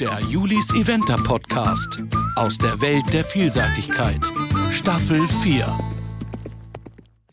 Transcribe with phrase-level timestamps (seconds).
[0.00, 2.02] Der Julis Eventer Podcast
[2.34, 4.20] aus der Welt der Vielseitigkeit.
[4.72, 5.78] Staffel 4.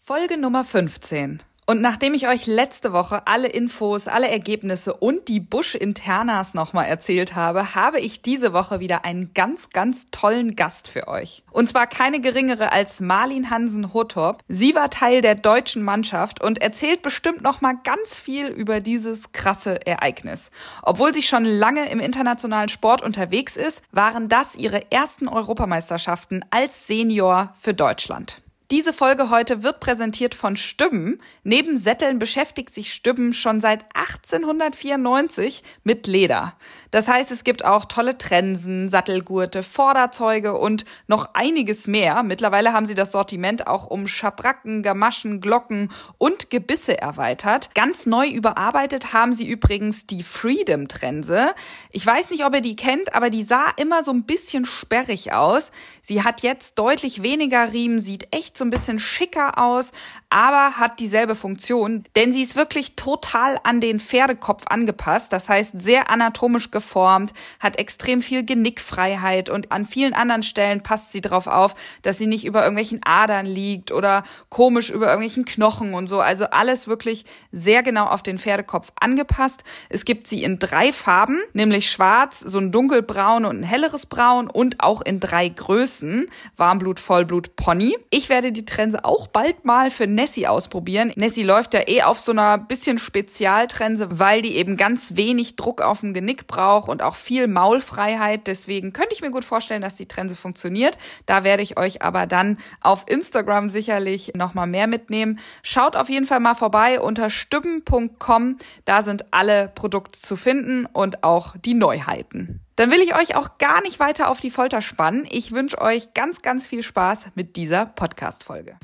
[0.04, 1.42] Folge Nummer 15.
[1.68, 7.36] Und nachdem ich euch letzte Woche alle Infos, alle Ergebnisse und die Busch-Internas nochmal erzählt
[7.36, 11.44] habe, habe ich diese Woche wieder einen ganz, ganz tollen Gast für euch.
[11.52, 14.44] Und zwar keine geringere als Marlin Hansen Hotop.
[14.48, 19.86] Sie war Teil der deutschen Mannschaft und erzählt bestimmt nochmal ganz viel über dieses krasse
[19.86, 20.50] Ereignis.
[20.82, 26.88] Obwohl sie schon lange im internationalen Sport unterwegs ist, waren das ihre ersten Europameisterschaften als
[26.88, 28.42] Senior für Deutschland.
[28.72, 31.22] Diese Folge heute wird präsentiert von Stübben.
[31.44, 36.54] Neben Sätteln beschäftigt sich Stübben schon seit 1894 mit Leder.
[36.90, 42.24] Das heißt, es gibt auch tolle Trensen, Sattelgurte, Vorderzeuge und noch einiges mehr.
[42.24, 47.76] Mittlerweile haben sie das Sortiment auch um Schabracken, Gamaschen, Glocken und Gebisse erweitert.
[47.76, 51.56] Ganz neu überarbeitet haben sie übrigens die Freedom-Trense.
[51.92, 55.34] Ich weiß nicht, ob ihr die kennt, aber die sah immer so ein bisschen sperrig
[55.34, 55.74] aus.
[56.02, 59.92] Sie hat jetzt deutlich weniger Riemen, sieht echt so ein bisschen schicker aus,
[60.32, 65.34] aber hat dieselbe Funktion, denn sie ist wirklich total an den Pferdekopf angepasst.
[65.34, 71.12] Das heißt, sehr anatomisch geformt, hat extrem viel Genickfreiheit und an vielen anderen Stellen passt
[71.12, 75.94] sie darauf auf, dass sie nicht über irgendwelchen Adern liegt oder komisch über irgendwelchen Knochen
[75.94, 76.22] und so.
[76.22, 79.66] Also alles wirklich sehr genau auf den Pferdekopf angepasst.
[79.90, 84.50] Es gibt sie in drei Farben, nämlich schwarz, so ein dunkelbraun und ein helleres Braun
[84.50, 86.28] und auch in drei Größen.
[86.56, 87.98] Warmblut, Vollblut, Pony.
[88.12, 91.12] Ich werde die Trense auch bald mal für Nessie ausprobieren.
[91.16, 95.82] Nessie läuft ja eh auf so einer bisschen Spezialtrense, weil die eben ganz wenig Druck
[95.82, 98.46] auf dem Genick braucht und auch viel Maulfreiheit.
[98.46, 101.00] Deswegen könnte ich mir gut vorstellen, dass die Trense funktioniert.
[101.26, 105.40] Da werde ich euch aber dann auf Instagram sicherlich nochmal mehr mitnehmen.
[105.64, 108.58] Schaut auf jeden Fall mal vorbei unter stübben.com.
[108.86, 112.60] Da sind alle Produkte zu finden und auch die Neuheiten.
[112.76, 115.28] Dann will ich euch auch gar nicht weiter auf die Folter spannen.
[115.32, 118.78] Ich wünsche euch ganz, ganz viel Spaß mit dieser Podcast-Folge.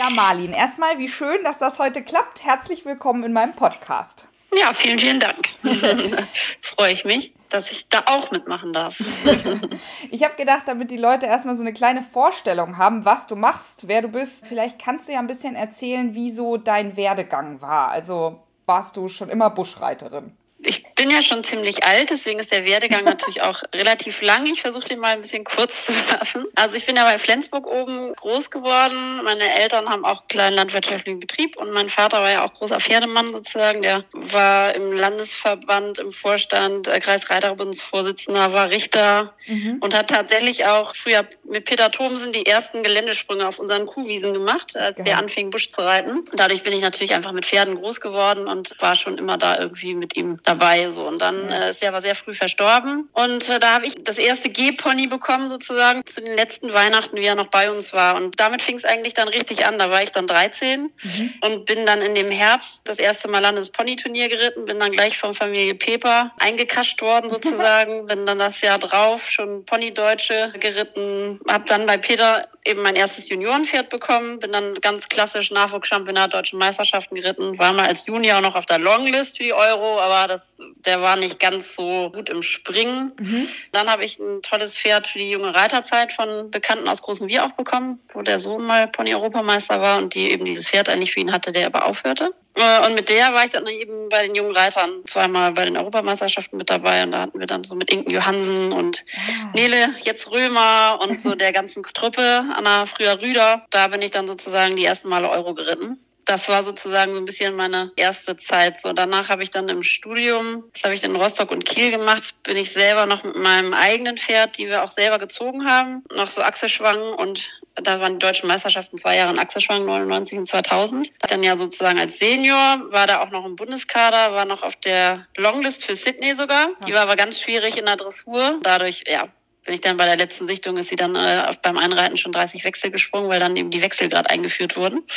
[0.00, 2.42] Ja, Marlin, erstmal, wie schön, dass das heute klappt.
[2.42, 4.24] Herzlich willkommen in meinem Podcast.
[4.58, 5.36] Ja, vielen, vielen Dank.
[6.62, 8.98] Freue ich mich, dass ich da auch mitmachen darf.
[10.10, 13.88] ich habe gedacht, damit die Leute erstmal so eine kleine Vorstellung haben, was du machst,
[13.88, 17.90] wer du bist, vielleicht kannst du ja ein bisschen erzählen, wie so dein Werdegang war.
[17.90, 20.34] Also warst du schon immer Buschreiterin?
[20.62, 24.46] Ich bin ja schon ziemlich alt, deswegen ist der Werdegang natürlich auch relativ lang.
[24.46, 26.44] Ich versuche den mal ein bisschen kurz zu fassen.
[26.54, 29.22] Also ich bin ja bei Flensburg oben groß geworden.
[29.24, 32.78] Meine Eltern haben auch einen kleinen landwirtschaftlichen Betrieb und mein Vater war ja auch großer
[32.78, 33.80] Pferdemann sozusagen.
[33.82, 39.78] Der war im Landesverband, im Vorstand, äh, Kreisreiterbundsvorsitzender, war Richter mhm.
[39.80, 44.76] und hat tatsächlich auch früher mit Peter Thomsen die ersten Geländesprünge auf unseren Kuhwiesen gemacht,
[44.76, 45.04] als ja.
[45.04, 46.24] der anfing Busch zu reiten.
[46.34, 49.94] Dadurch bin ich natürlich einfach mit Pferden groß geworden und war schon immer da irgendwie
[49.94, 50.90] mit ihm dabei.
[50.90, 51.06] So.
[51.06, 53.08] Und dann äh, ist er aber sehr früh verstorben.
[53.12, 57.24] Und äh, da habe ich das erste G-Pony bekommen, sozusagen, zu den letzten Weihnachten, wie
[57.24, 58.16] er noch bei uns war.
[58.16, 59.78] Und damit fing es eigentlich dann richtig an.
[59.78, 61.34] Da war ich dann 13 mhm.
[61.42, 65.34] und bin dann in dem Herbst das erste Mal Landespony-Turnier geritten, bin dann gleich von
[65.34, 68.06] Familie Peper eingekascht worden, sozusagen.
[68.06, 73.28] bin dann das Jahr drauf schon Pony-Deutsche geritten, habe dann bei Peter eben mein erstes
[73.28, 78.56] Juniorenpferd bekommen, bin dann ganz klassisch Nachwuchschampionat deutschen Meisterschaften geritten, war mal als Junior noch
[78.56, 82.28] auf der Longlist für die Euro, aber das das, der war nicht ganz so gut
[82.28, 83.12] im Springen.
[83.18, 83.48] Mhm.
[83.72, 87.44] Dann habe ich ein tolles Pferd für die junge Reiterzeit von Bekannten aus Großen Wir
[87.44, 91.20] auch bekommen, wo der Sohn mal Pony-Europameister war und die eben dieses Pferd eigentlich für
[91.20, 92.34] ihn hatte, der aber aufhörte.
[92.54, 95.76] Äh, und mit der war ich dann eben bei den jungen Reitern zweimal bei den
[95.76, 97.04] Europameisterschaften mit dabei.
[97.04, 99.50] Und da hatten wir dann so mit Inken Johansen und ah.
[99.54, 103.66] Nele, jetzt Römer und so der ganzen Truppe, Anna früher Rüder.
[103.70, 107.24] Da bin ich dann sozusagen die ersten Male Euro geritten das war sozusagen so ein
[107.24, 108.78] bisschen meine erste Zeit.
[108.78, 112.34] So danach habe ich dann im Studium, das habe ich in Rostock und Kiel gemacht,
[112.42, 116.28] bin ich selber noch mit meinem eigenen Pferd, die wir auch selber gezogen haben, noch
[116.28, 121.10] so Achselschwang und da waren die deutschen Meisterschaften zwei Jahre in Achselschwang, 99 und 2000.
[121.28, 125.26] Dann ja sozusagen als Senior, war da auch noch im Bundeskader, war noch auf der
[125.36, 126.68] Longlist für Sydney sogar.
[126.86, 128.58] Die war aber ganz schwierig in der Dressur.
[128.62, 129.28] Dadurch, ja,
[129.64, 132.64] bin ich dann bei der letzten Sichtung, ist sie dann äh, beim Einreiten schon 30
[132.64, 135.02] Wechsel gesprungen, weil dann eben die Wechsel gerade eingeführt wurden.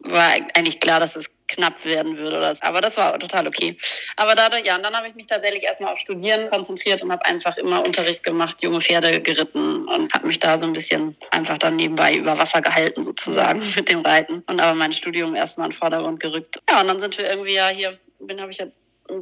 [0.00, 2.38] war eigentlich klar, dass es knapp werden würde.
[2.38, 2.62] Oder so.
[2.62, 3.76] Aber das war total okay.
[4.16, 7.24] Aber dadurch, ja, und dann habe ich mich tatsächlich erstmal auf Studieren konzentriert und habe
[7.24, 11.58] einfach immer Unterricht gemacht, junge Pferde geritten und habe mich da so ein bisschen einfach
[11.58, 14.42] dann nebenbei über Wasser gehalten sozusagen mit dem Reiten.
[14.46, 16.60] Und aber mein Studium erstmal in den Vordergrund gerückt.
[16.70, 18.66] Ja, und dann sind wir irgendwie ja hier, bin habe ich ja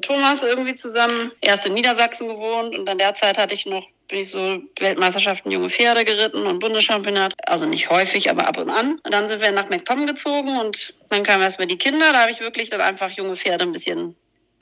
[0.00, 4.20] Thomas irgendwie zusammen erst in Niedersachsen gewohnt und an der Zeit hatte ich noch bin
[4.20, 7.32] ich so Weltmeisterschaften junge Pferde geritten und Bundeschampionat.
[7.46, 8.99] Also nicht häufig, aber ab und an.
[9.02, 12.12] Und dann sind wir nach MacPom gezogen und dann kamen erstmal die Kinder.
[12.12, 14.14] Da habe ich wirklich dann einfach junge Pferde ein bisschen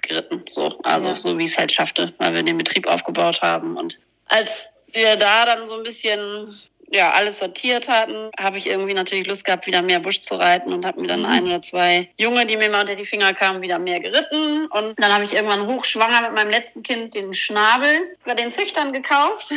[0.02, 0.44] geritten.
[0.48, 1.16] So, also ja.
[1.16, 3.76] so wie ich es halt schaffte, weil wir den Betrieb aufgebaut haben.
[3.76, 6.46] Und als wir da dann so ein bisschen
[6.92, 10.72] ja, alles sortiert hatten, habe ich irgendwie natürlich Lust gehabt, wieder mehr Busch zu reiten
[10.72, 11.26] und habe mir dann mhm.
[11.26, 14.66] ein oder zwei Junge, die mir mal unter die Finger kamen, wieder mehr geritten.
[14.66, 18.92] Und dann habe ich irgendwann hochschwanger mit meinem letzten Kind den Schnabel bei den Züchtern
[18.92, 19.52] gekauft,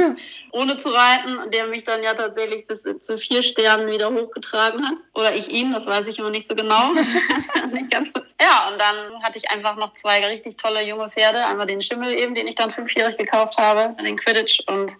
[0.52, 4.96] ohne zu reiten, der mich dann ja tatsächlich bis zu vier Sternen wieder hochgetragen hat.
[5.14, 6.94] Oder ich ihn, das weiß ich immer nicht so genau.
[8.40, 11.44] ja, und dann hatte ich einfach noch zwei richtig tolle junge Pferde.
[11.44, 14.96] Einmal den Schimmel eben, den ich dann fünfjährig gekauft habe, den Quidditch und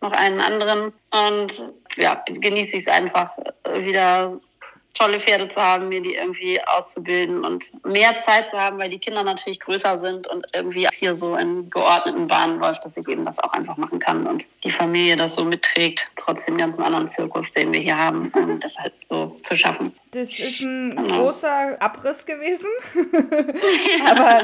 [0.00, 0.92] noch einen anderen.
[1.10, 3.30] Und ja, genieße ich es einfach,
[3.64, 4.40] äh, wieder
[4.94, 8.98] tolle Pferde zu haben, mir die irgendwie auszubilden und mehr Zeit zu haben, weil die
[8.98, 13.24] Kinder natürlich größer sind und irgendwie hier so in geordneten Bahnen läuft, dass ich eben
[13.24, 17.06] das auch einfach machen kann und die Familie das so mitträgt, trotz dem ganzen anderen
[17.06, 19.94] Zirkus, den wir hier haben, um das halt so zu schaffen.
[20.10, 21.22] Das ist ein genau.
[21.22, 22.68] großer Abriss gewesen,
[24.10, 24.42] aber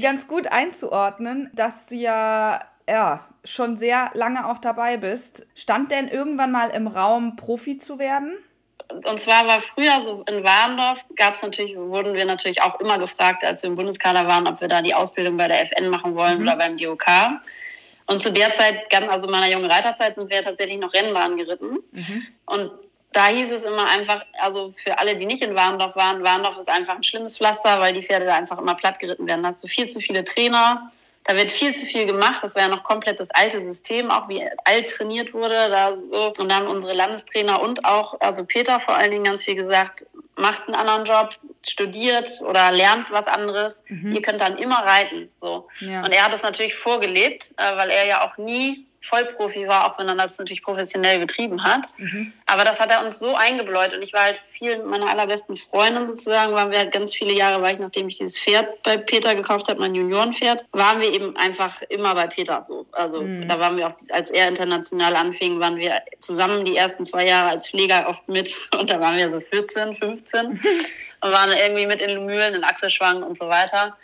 [0.00, 5.46] ganz gut einzuordnen, dass du ja ja, schon sehr lange auch dabei bist.
[5.54, 8.36] Stand denn irgendwann mal im Raum, Profi zu werden?
[8.88, 12.98] Und zwar war früher so in Warndorf gab es natürlich, wurden wir natürlich auch immer
[12.98, 16.14] gefragt, als wir im Bundeskader waren, ob wir da die Ausbildung bei der FN machen
[16.14, 16.42] wollen mhm.
[16.44, 17.06] oder beim DOK.
[18.06, 21.78] Und zu der Zeit, also meiner jungen Reiterzeit, sind wir tatsächlich noch Rennbahn geritten.
[21.92, 22.26] Mhm.
[22.46, 22.70] Und
[23.12, 26.70] da hieß es immer einfach, also für alle, die nicht in Warndorf waren, Warndorf ist
[26.70, 29.42] einfach ein schlimmes Pflaster, weil die Pferde da einfach immer platt geritten werden.
[29.42, 30.90] Da hast du viel zu viele Trainer
[31.28, 32.38] da wird viel zu viel gemacht.
[32.42, 35.68] Das war ja noch komplett das alte System, auch wie alt trainiert wurde.
[35.68, 36.32] Da so.
[36.38, 40.06] Und da haben unsere Landestrainer und auch, also Peter vor allen Dingen ganz viel gesagt,
[40.36, 43.84] macht einen anderen Job, studiert oder lernt was anderes.
[43.88, 44.14] Mhm.
[44.14, 45.28] Ihr könnt dann immer reiten.
[45.36, 45.68] So.
[45.80, 46.02] Ja.
[46.02, 49.98] Und er hat es natürlich vorgelebt, äh, weil er ja auch nie Vollprofi war, auch
[49.98, 51.86] wenn er das natürlich professionell betrieben hat.
[51.96, 52.32] Mhm.
[52.46, 55.56] Aber das hat er uns so eingebläut und ich war halt viel mit meiner allerbesten
[55.56, 58.96] Freundin sozusagen, waren wir halt ganz viele Jahre, war ich, nachdem ich dieses Pferd bei
[58.96, 62.86] Peter gekauft habe, mein Juniorenpferd, waren wir eben einfach immer bei Peter so.
[62.92, 63.48] Also mhm.
[63.48, 67.50] da waren wir auch, als er international anfing, waren wir zusammen die ersten zwei Jahre
[67.50, 70.46] als Pfleger oft mit und da waren wir so 14, 15
[71.20, 73.96] und waren irgendwie mit in Mühlen, in Achselschwang und so weiter.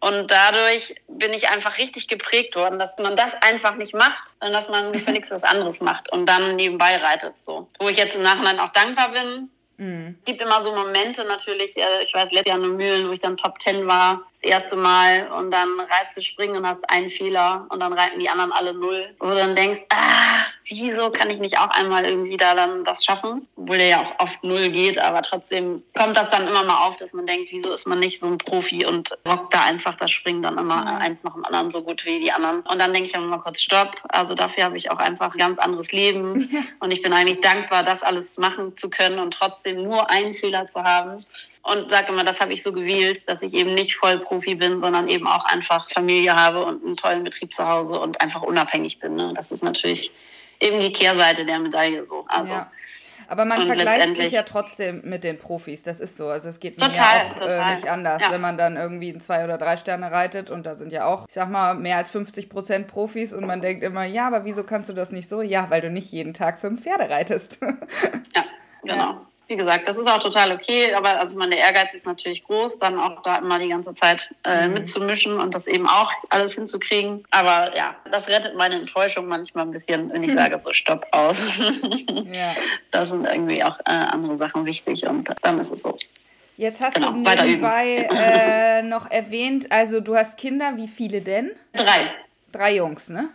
[0.00, 4.54] Und dadurch bin ich einfach richtig geprägt worden, dass man das einfach nicht macht, sondern
[4.54, 7.68] dass man gefälligst was anderes macht und dann nebenbei reitet so.
[7.78, 9.50] Wo ich jetzt im Nachhinein auch dankbar bin.
[9.76, 10.16] Mhm.
[10.20, 13.18] Es gibt immer so Momente natürlich, äh, ich weiß, letztes Jahr in Mühlen, wo ich
[13.18, 17.10] dann Top Ten war, das erste Mal und dann reizt du springen und hast einen
[17.10, 19.14] Fehler und dann reiten die anderen alle null.
[19.18, 23.04] Wo du dann denkst, ah, wieso kann ich nicht auch einmal irgendwie da dann das
[23.04, 23.46] schaffen?
[23.56, 26.96] Obwohl der ja auch oft null geht, aber trotzdem kommt das dann immer mal auf,
[26.96, 30.10] dass man denkt, wieso ist man nicht so ein Profi und rockt da einfach das
[30.10, 32.60] Springen dann immer eins nach dem anderen so gut wie die anderen.
[32.60, 33.96] Und dann denke ich immer mal kurz, stopp.
[34.08, 36.48] Also dafür habe ich auch einfach ein ganz anderes Leben.
[36.80, 40.66] Und ich bin eigentlich dankbar, das alles machen zu können und trotzdem nur einen Fehler
[40.66, 41.18] zu haben
[41.62, 45.08] und sage immer, das habe ich so gewählt, dass ich eben nicht Vollprofi bin, sondern
[45.08, 49.16] eben auch einfach Familie habe und einen tollen Betrieb zu Hause und einfach unabhängig bin.
[49.16, 49.28] Ne?
[49.34, 50.10] Das ist natürlich
[50.58, 52.24] eben die Kehrseite der Medaille so.
[52.28, 52.70] Also, ja.
[53.28, 56.28] Aber man vergleicht sich ja trotzdem mit den Profis, das ist so.
[56.28, 58.32] Also es geht total, mir auch äh, nicht anders, ja.
[58.32, 61.28] wenn man dann irgendwie in zwei oder drei Sterne reitet und da sind ja auch,
[61.28, 64.64] ich sag mal, mehr als 50 Prozent Profis und man denkt immer, ja, aber wieso
[64.64, 65.42] kannst du das nicht so?
[65.42, 67.58] Ja, weil du nicht jeden Tag fünf Pferde reitest.
[68.34, 68.44] ja,
[68.82, 68.96] genau.
[68.96, 72.78] Ja wie gesagt, das ist auch total okay, aber also meine Ehrgeiz ist natürlich groß,
[72.78, 74.74] dann auch da immer die ganze Zeit äh, mhm.
[74.74, 77.24] mitzumischen und das eben auch alles hinzukriegen.
[77.32, 81.58] Aber ja, das rettet meine Enttäuschung manchmal ein bisschen, wenn ich sage, so stopp aus.
[82.32, 82.54] ja.
[82.92, 85.96] Da sind irgendwie auch äh, andere Sachen wichtig und dann ist es so.
[86.56, 91.50] Jetzt hast genau, du nebenbei äh, noch erwähnt, also du hast Kinder, wie viele denn?
[91.72, 92.12] Drei.
[92.52, 93.30] Drei Jungs, ne?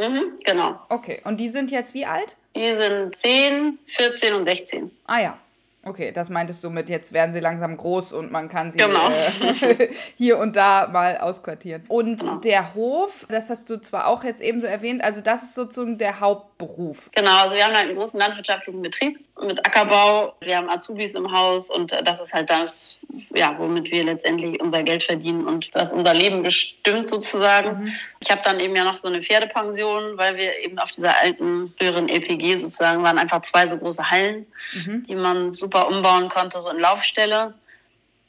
[0.00, 0.80] Mhm, genau.
[0.88, 2.34] Okay, und die sind jetzt wie alt?
[2.56, 4.90] Die sind 10, 14 und 16.
[5.06, 5.38] Ah ja,
[5.86, 9.08] Okay, das meintest du mit, jetzt werden sie langsam groß und man kann sie genau.
[9.10, 11.84] äh, hier und da mal ausquartieren.
[11.88, 12.36] Und genau.
[12.36, 15.98] der Hof, das hast du zwar auch jetzt eben so erwähnt, also das ist sozusagen
[15.98, 17.10] der Hauptberuf.
[17.14, 20.34] Genau, also wir haben halt einen großen landwirtschaftlichen Betrieb mit Ackerbau.
[20.40, 23.00] Wir haben Azubis im Haus und das ist halt das,
[23.34, 27.80] ja, womit wir letztendlich unser Geld verdienen und was unser Leben bestimmt sozusagen.
[27.80, 27.92] Mhm.
[28.20, 31.72] Ich habe dann eben ja noch so eine Pferdepension, weil wir eben auf dieser alten,
[31.78, 34.46] früheren LPG sozusagen waren einfach zwei so große Hallen,
[34.86, 35.04] mhm.
[35.06, 37.54] die man super umbauen konnte, so in Laufstelle.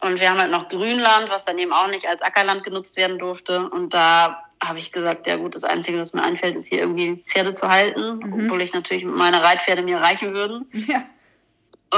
[0.01, 3.18] Und wir haben halt noch Grünland, was dann eben auch nicht als Ackerland genutzt werden
[3.18, 3.70] durfte.
[3.70, 7.24] Und da habe ich gesagt, ja gut, das Einzige, was mir einfällt, ist hier irgendwie
[7.27, 8.46] Pferde zu halten, mhm.
[8.46, 10.70] obwohl ich natürlich meine Reitpferde mir reichen würden.
[10.74, 11.01] Ja.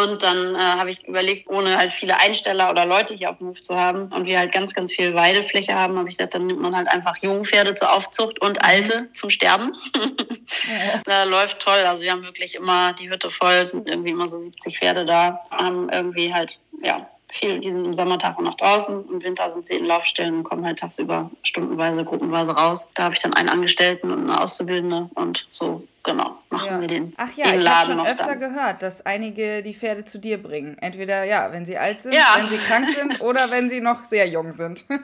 [0.04, 3.48] Und dann äh, habe ich überlegt, ohne halt viele Einsteller oder Leute hier auf dem
[3.48, 6.46] Hof zu haben und wir halt ganz, ganz viel Weidefläche haben, habe ich gesagt, dann
[6.46, 8.62] nimmt man halt einfach Jungpferde zur Aufzucht und mhm.
[8.62, 9.72] alte zum Sterben.
[9.96, 11.02] ja.
[11.06, 11.80] Da läuft toll.
[11.86, 15.40] Also wir haben wirklich immer die Hütte voll, sind irgendwie immer so 70 Pferde da,
[15.52, 19.10] haben irgendwie halt, ja, viel, die sind im Sommertag und nach draußen.
[19.10, 22.90] Im Winter sind sie in Laufstellen und kommen halt tagsüber stundenweise, gruppenweise raus.
[22.96, 26.82] Da habe ich dann einen Angestellten und eine Auszubildende und so, genau, machen ja.
[26.82, 28.40] wir den, Ach ja, den ich Laden schon öfter dann.
[28.40, 30.78] gehört, dass einige die Pferde zu dir bringen.
[30.80, 32.36] Entweder, ja, wenn sie alt sind, Ja.
[32.38, 34.84] wenn sie krank sind oder wenn sie noch sehr jung sind.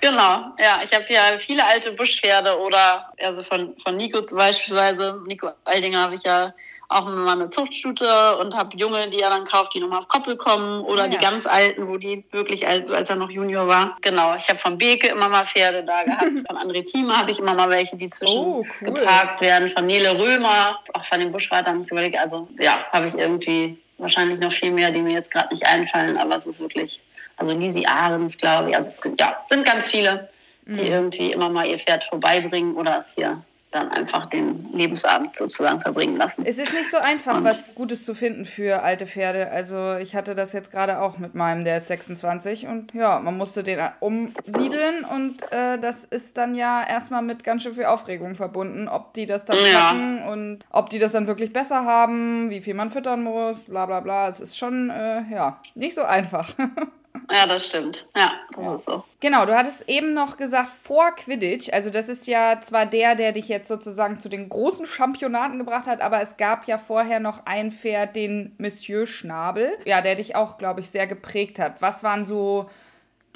[0.00, 0.80] Genau, ja.
[0.84, 6.14] Ich habe hier viele alte Buschpferde oder also von, von Nico beispielsweise, Nico Aldinger habe
[6.14, 6.54] ich ja
[6.88, 10.36] auch mal eine Zuchtstute und habe Junge, die er dann kauft, die nochmal auf Koppel
[10.36, 11.20] kommen oder Ah, die ja.
[11.20, 13.94] ganz alten, wo die wirklich alt, als er noch Junior war.
[14.02, 16.24] Genau, ich habe von Beke immer mal Pferde da gehabt.
[16.48, 18.92] Von André Thieme habe ich immer mal welche, die zwischen Oh, cool.
[18.92, 19.68] geparkt werden.
[19.68, 22.18] Von Nele Römer, auch von den Buschreitern habe ich überlegt.
[22.18, 26.16] Also ja, habe ich irgendwie wahrscheinlich noch viel mehr, die mir jetzt gerade nicht einfallen,
[26.16, 27.00] aber es ist wirklich,
[27.40, 30.28] also Lisi Ahrens, glaube ich, also es gibt, ja, sind ganz viele,
[30.66, 33.42] die irgendwie immer mal ihr Pferd vorbeibringen oder es hier
[33.72, 36.44] dann einfach den Lebensabend sozusagen verbringen lassen.
[36.44, 39.48] Es ist nicht so einfach, Und- was Gutes zu finden für alte Pferde.
[39.52, 43.36] Also ich hatte das jetzt gerade auch mit meinem, der ist 26 und ja, man
[43.36, 48.34] musste den umsiedeln und äh, das ist dann ja erstmal mit ganz schön viel Aufregung
[48.34, 49.80] verbunden, ob die das dann Ja.
[49.90, 53.86] packen und ob die das dann wirklich besser haben, wie viel man füttern muss, bla
[53.86, 54.28] bla bla.
[54.28, 56.50] Es ist schon, äh, ja, nicht so einfach.
[57.30, 58.06] Ja, das stimmt.
[58.16, 59.04] Ja, das ist so.
[59.20, 63.32] Genau, du hattest eben noch gesagt, vor Quidditch, also das ist ja zwar der, der
[63.32, 67.46] dich jetzt sozusagen zu den großen Championaten gebracht hat, aber es gab ja vorher noch
[67.46, 71.80] ein Pferd, den Monsieur Schnabel, ja, der dich auch, glaube ich, sehr geprägt hat.
[71.82, 72.68] Was waren so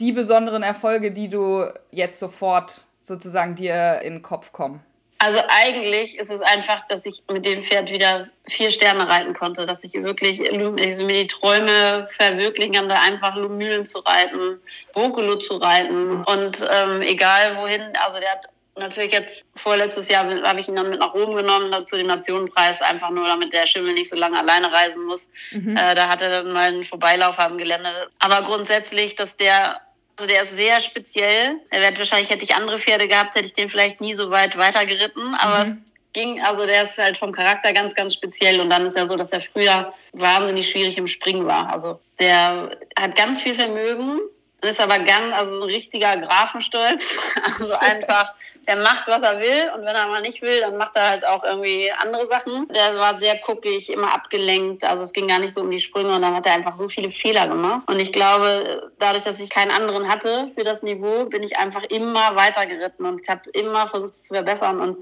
[0.01, 4.81] die besonderen Erfolge, die du jetzt sofort sozusagen dir in den Kopf kommen?
[5.25, 9.65] Also eigentlich ist es einfach, dass ich mit dem Pferd wieder vier Sterne reiten konnte,
[9.65, 14.61] dass ich wirklich also mir die Träume verwirklichen kann, da einfach Lumülen zu reiten,
[14.93, 20.61] Vokolo zu reiten und ähm, egal wohin, also der hat natürlich jetzt vorletztes Jahr habe
[20.61, 23.95] ich ihn dann mit nach Rom genommen zu dem Nationenpreis, einfach nur damit der Schimmel
[23.95, 25.31] nicht so lange alleine reisen muss.
[25.53, 28.11] Äh, da hat er dann mal einen Vorbeilauf am Gelände.
[28.19, 29.81] Aber grundsätzlich, dass der
[30.17, 31.61] also der ist sehr speziell.
[31.71, 34.57] Er wird wahrscheinlich hätte ich andere Pferde gehabt, hätte ich den vielleicht nie so weit
[34.57, 35.35] weiter geritten.
[35.35, 35.77] Aber es
[36.13, 38.61] ging, also der ist halt vom Charakter ganz, ganz speziell.
[38.61, 41.71] Und dann ist ja so, dass er früher wahnsinnig schwierig im Springen war.
[41.71, 44.21] Also der hat ganz viel Vermögen,
[44.65, 47.19] ist aber ganz, also so ein richtiger Grafenstolz.
[47.45, 48.33] Also einfach,
[48.67, 49.71] der macht, was er will.
[49.75, 52.67] Und wenn er mal nicht will, dann macht er halt auch irgendwie andere Sachen.
[52.69, 54.83] Der war sehr guckig, immer abgelenkt.
[54.83, 56.15] Also es ging gar nicht so um die Sprünge.
[56.15, 57.83] Und dann hat er einfach so viele Fehler gemacht.
[57.87, 61.83] Und ich glaube, dadurch, dass ich keinen anderen hatte für das Niveau, bin ich einfach
[61.85, 63.05] immer weiter geritten.
[63.05, 64.81] Und ich habe immer versucht, es zu verbessern.
[64.81, 64.97] Und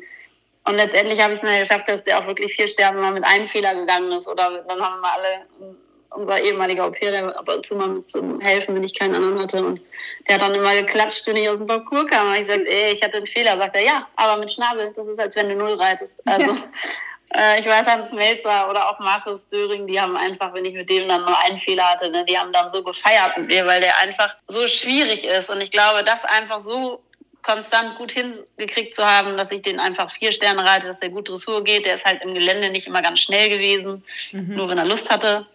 [0.65, 3.25] und letztendlich habe ich es dann geschafft, dass der auch wirklich vier Sterne mal mit
[3.25, 4.29] einem Fehler gegangen ist.
[4.29, 5.77] Oder dann haben wir alle,
[6.15, 9.15] unser ehemaliger Au pair, der ab und zu mal mit zum Helfen, wenn ich keinen
[9.15, 9.65] anderen hatte.
[9.65, 9.81] Und
[10.27, 12.29] der hat dann immer geklatscht, wenn ich aus dem Parcours kam.
[12.29, 13.59] Und ich gesagt, ey, ich hatte einen Fehler.
[13.59, 16.21] Sagt er, ja, aber mit Schnabel, das ist, als wenn du Null reitest.
[16.33, 16.55] Also,
[17.35, 20.91] äh, ich weiß, Hans Melzer oder auch Markus Döring, die haben einfach, wenn ich mit
[20.91, 23.81] dem dann nur einen Fehler hatte, ne, die haben dann so gefeiert mit mir, weil
[23.81, 25.51] der einfach so schwierig ist.
[25.51, 27.03] Und ich glaube, das einfach so
[27.43, 31.29] konstant gut hingekriegt zu haben, dass ich den einfach vier Sterne reite, dass der gut
[31.29, 31.87] Dressur geht.
[31.87, 35.47] Der ist halt im Gelände nicht immer ganz schnell gewesen, nur wenn er Lust hatte.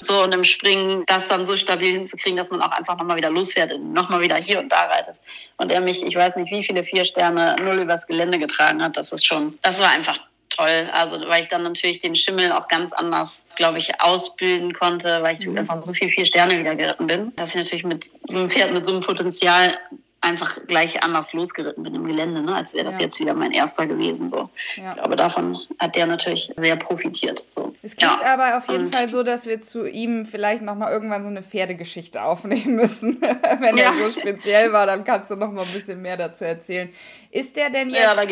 [0.00, 3.30] So, und im Springen das dann so stabil hinzukriegen, dass man auch einfach nochmal wieder
[3.30, 5.20] losfährt und nochmal wieder hier und da reitet.
[5.56, 8.96] Und er mich, ich weiß nicht, wie viele vier Sterne null übers Gelände getragen hat,
[8.96, 10.18] das ist schon, das war einfach
[10.50, 10.88] toll.
[10.92, 15.38] Also, weil ich dann natürlich den Schimmel auch ganz anders, glaube ich, ausbilden konnte, weil
[15.38, 18.48] ich einfach so viel vier Sterne wieder geritten bin, dass ich natürlich mit so einem
[18.48, 19.76] Pferd mit so einem Potenzial
[20.20, 22.54] einfach gleich anders losgeritten bin im Gelände, ne?
[22.56, 23.04] als wäre das Ja.
[23.04, 24.28] jetzt wieder mein erster gewesen.
[24.28, 24.50] So.
[24.76, 24.90] Ja.
[24.90, 27.44] Ich glaube, davon hat der natürlich sehr profitiert.
[27.48, 27.72] So.
[27.82, 28.34] Es klingt Ja.
[28.34, 31.42] aber auf jeden Und- Fall so, dass wir zu ihm vielleicht nochmal irgendwann so eine
[31.42, 33.20] Pferdegeschichte aufnehmen müssen.
[33.60, 36.92] Wenn er so speziell war, dann kannst du noch mal ein bisschen mehr dazu erzählen.
[37.30, 38.28] Ist der denn jetzt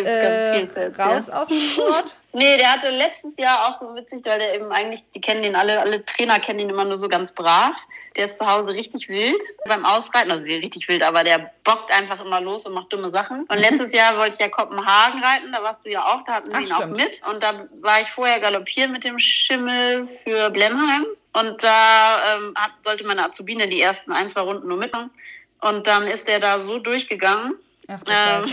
[0.77, 2.17] äh, raus aus dem Sport?
[2.37, 5.57] Nee, der hatte letztes Jahr auch so witzig, weil der eben eigentlich, die kennen den
[5.57, 7.75] alle, alle Trainer kennen ihn immer nur so ganz brav.
[8.15, 12.23] Der ist zu Hause richtig wild beim Ausreiten, also richtig wild, aber der bockt einfach
[12.23, 13.47] immer los und macht dumme Sachen.
[13.49, 16.53] Und letztes Jahr wollte ich ja Kopenhagen reiten, da warst du ja auch, da hatten
[16.53, 16.99] wir ihn auch stimmt.
[16.99, 17.23] mit.
[17.27, 21.07] Und da war ich vorher galoppieren mit dem Schimmel für Blenheim.
[21.33, 25.11] Und da ähm, hat, sollte meine Azubine die ersten ein, zwei Runden nur mitmachen.
[25.63, 27.55] Und dann ist der da so durchgegangen,
[27.89, 28.51] Ach ähm,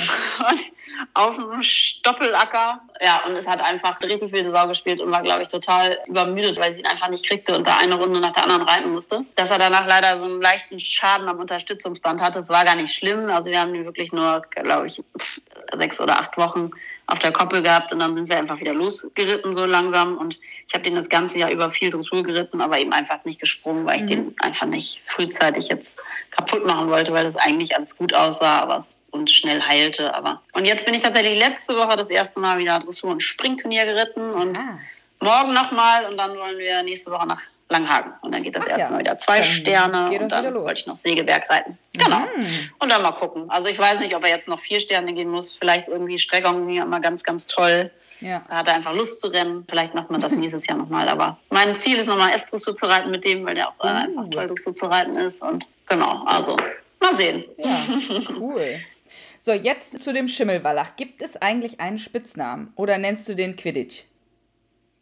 [1.16, 2.82] auf dem Stoppelacker.
[3.02, 6.60] Ja, und es hat einfach richtig wilde Sau gespielt und war, glaube ich, total übermüdet,
[6.60, 9.26] weil sie ihn einfach nicht kriegte und da eine Runde nach der anderen reiten musste.
[9.36, 12.94] Dass er danach leider so einen leichten Schaden am Unterstützungsband hatte, das war gar nicht
[12.94, 13.30] schlimm.
[13.32, 15.04] Also wir haben ihn wirklich nur, glaube ich,
[15.74, 16.70] sechs oder acht Wochen
[17.08, 20.74] auf der Koppel gehabt und dann sind wir einfach wieder losgeritten so langsam und ich
[20.74, 23.98] habe den das ganze Jahr über viel Dressur geritten, aber eben einfach nicht gesprungen, weil
[23.98, 24.08] ich mhm.
[24.08, 26.00] den einfach nicht frühzeitig jetzt
[26.32, 30.14] kaputt machen wollte, weil das eigentlich alles gut aussah, aber es und schnell heilte.
[30.14, 33.86] Aber und jetzt bin ich tatsächlich letzte Woche das erste Mal wieder Dressur- und Springturnier
[33.86, 34.80] geritten und ah.
[35.20, 38.14] morgen nochmal und dann wollen wir nächste Woche nach Langhagen.
[38.22, 38.92] Und dann geht das Ach erste ja.
[38.92, 41.78] Mal wieder zwei dann Sterne und dann wollte ich noch Sägeberg reiten.
[41.94, 42.20] Genau.
[42.20, 42.70] Mhm.
[42.80, 43.50] Und dann mal gucken.
[43.50, 45.52] Also ich weiß nicht, ob er jetzt noch vier Sterne gehen muss.
[45.52, 47.92] Vielleicht irgendwie Streckung ging immer ganz, ganz toll.
[48.20, 48.42] Ja.
[48.48, 49.66] Da hat er einfach Lust zu rennen.
[49.68, 51.10] Vielleicht macht man das nächstes Jahr nochmal.
[51.10, 54.28] Aber mein Ziel ist nochmal S-Dressur zu reiten mit dem, weil der auch äh, einfach
[54.30, 55.42] toll Dressur zu reiten ist.
[55.42, 56.56] Und genau, also
[57.00, 57.44] mal sehen.
[57.58, 58.66] Ja, cool.
[59.46, 60.96] So, jetzt zu dem Schimmelwallach.
[60.96, 64.04] Gibt es eigentlich einen Spitznamen oder nennst du den Quidditch?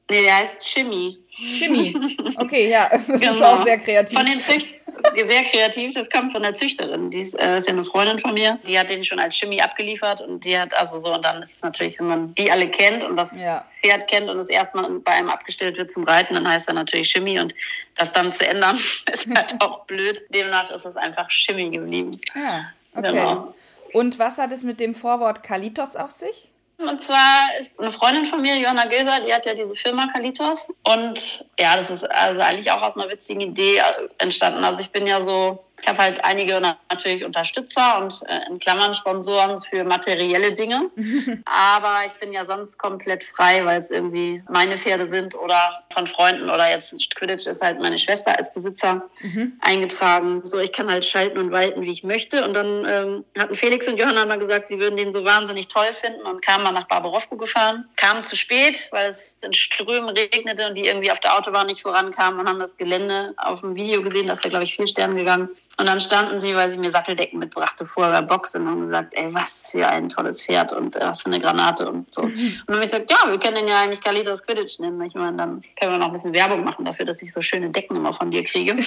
[0.10, 1.20] Nee, der heißt Chimmy.
[1.30, 1.94] Chimmy.
[2.38, 3.36] Okay, ja, das genau.
[3.36, 4.18] ist auch sehr kreativ.
[4.18, 4.68] Von den Zücht
[5.14, 7.12] sehr kreativ, das kommt von der Züchterin.
[7.12, 8.58] Die ist, äh, ist ja eine Freundin von mir.
[8.66, 11.58] Die hat den schon als Chimmy abgeliefert und die hat also so, und dann ist
[11.58, 13.64] es natürlich, wenn man die alle kennt und das ja.
[13.80, 17.14] Pferd kennt und es erstmal bei einem abgestellt wird zum Reiten, dann heißt er natürlich
[17.14, 17.54] Chimmy und
[17.96, 18.76] das dann zu ändern
[19.14, 20.20] ist halt auch blöd.
[20.30, 22.10] Demnach ist es einfach Chimmy geblieben.
[22.36, 23.12] Ja, okay.
[23.12, 23.54] Genau.
[23.94, 26.50] Und was hat es mit dem Vorwort Kalitos auf sich?
[26.78, 30.68] Und zwar ist eine Freundin von mir, Johanna Gilser, die hat ja diese Firma Kalitos.
[30.84, 33.82] Und ja, das ist also eigentlich auch aus einer witzigen Idee
[34.18, 34.64] entstanden.
[34.64, 38.94] Also ich bin ja so ich habe halt einige natürlich Unterstützer und äh, in Klammern
[38.94, 40.90] Sponsoren für materielle Dinge.
[41.46, 46.06] Aber ich bin ja sonst komplett frei, weil es irgendwie meine Pferde sind oder von
[46.06, 49.54] Freunden oder jetzt Quidditch ist halt meine Schwester als Besitzer mhm.
[49.62, 50.42] eingetragen.
[50.46, 52.46] So, ich kann halt schalten und walten, wie ich möchte.
[52.46, 55.94] Und dann ähm, hatten Felix und Johanna mal gesagt, sie würden den so wahnsinnig toll
[55.94, 57.86] finden und kamen mal nach Barbarowko gefahren.
[57.96, 61.82] Kamen zu spät, weil es in Strömen regnete und die irgendwie auf der Autobahn nicht
[61.82, 65.16] vorankamen und haben das Gelände auf dem Video gesehen, dass da glaube ich vier Sterne
[65.16, 65.50] gegangen.
[65.82, 69.16] Und dann standen sie, weil sie mir Satteldecken mitbrachte, vor der Box und haben gesagt,
[69.16, 72.22] ey, was für ein tolles Pferd und äh, was für eine Granate und so.
[72.22, 72.30] Mhm.
[72.30, 75.02] Und dann habe ich gesagt, ja, wir können den ja eigentlich Kalitos Quidditch nennen.
[75.02, 77.72] Ich meine, dann können wir noch ein bisschen Werbung machen dafür, dass ich so schöne
[77.72, 78.76] Decken immer von dir kriege.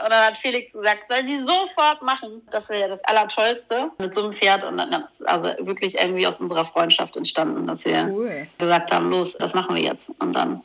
[0.00, 2.42] Und dann hat Felix gesagt, soll sie sofort machen.
[2.50, 4.64] Das wäre ja das Allertollste mit so einem Pferd.
[4.64, 8.48] Und dann ist also wirklich irgendwie aus unserer Freundschaft entstanden, dass wir cool.
[8.58, 10.10] gesagt haben, los, das machen wir jetzt.
[10.18, 10.62] Und dann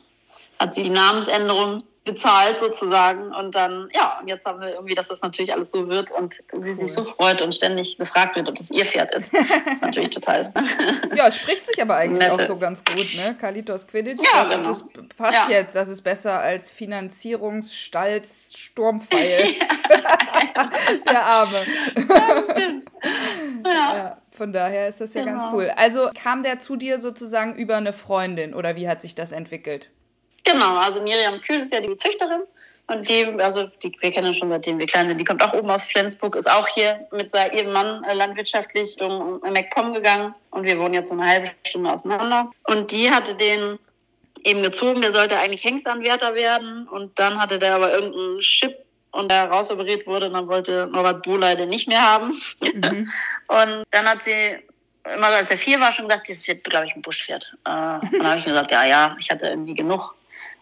[0.58, 3.34] hat sie die Namensänderung bezahlt sozusagen.
[3.34, 6.38] Und dann, ja, und jetzt haben wir irgendwie, dass das natürlich alles so wird und
[6.52, 9.32] sie sich so freut und ständig gefragt wird, ob das ihr Pferd ist.
[9.64, 10.52] Das ist natürlich total.
[11.14, 12.42] ja, es spricht sich aber eigentlich Nette.
[12.42, 13.34] auch so ganz gut, ne?
[13.40, 14.22] Kalitos Quidditch.
[14.22, 14.68] Ja, das, genau.
[14.68, 14.84] das
[15.16, 15.50] passt ja.
[15.50, 15.74] jetzt.
[15.74, 19.48] Das ist besser als Finanzierungsstalls Sturmpfeil.
[21.08, 21.58] Der Arme.
[22.08, 22.90] Das stimmt.
[23.64, 23.96] Ja.
[23.96, 24.16] ja.
[24.32, 25.40] Von daher ist das ja genau.
[25.40, 25.72] ganz cool.
[25.76, 29.90] Also kam der zu dir sozusagen über eine Freundin oder wie hat sich das entwickelt?
[30.44, 32.42] Genau, also Miriam Kühl ist ja die Züchterin
[32.88, 35.70] und die, also die, wir kennen schon seitdem wir klein sind, die kommt auch oben
[35.70, 40.78] aus Flensburg, ist auch hier mit ihrem Mann äh, landwirtschaftlich um MacPom gegangen und wir
[40.78, 42.50] wohnen jetzt so eine halbe Stunde auseinander.
[42.64, 43.78] Und die hatte den
[44.44, 48.76] eben gezogen, der sollte eigentlich Hengstanwärter werden und dann hatte der aber irgendeinen Chip
[49.12, 52.26] und der rausoperiert wurde und dann wollte Norbert Bohley den nicht mehr haben.
[52.60, 53.10] Mhm.
[53.48, 54.58] und dann hat sie
[55.04, 57.54] immer als er vier war schon gesagt, das wird, glaube ich, ein Buschpferd.
[57.64, 60.14] Äh, dann habe ich gesagt, ja, ja, ich hatte irgendwie genug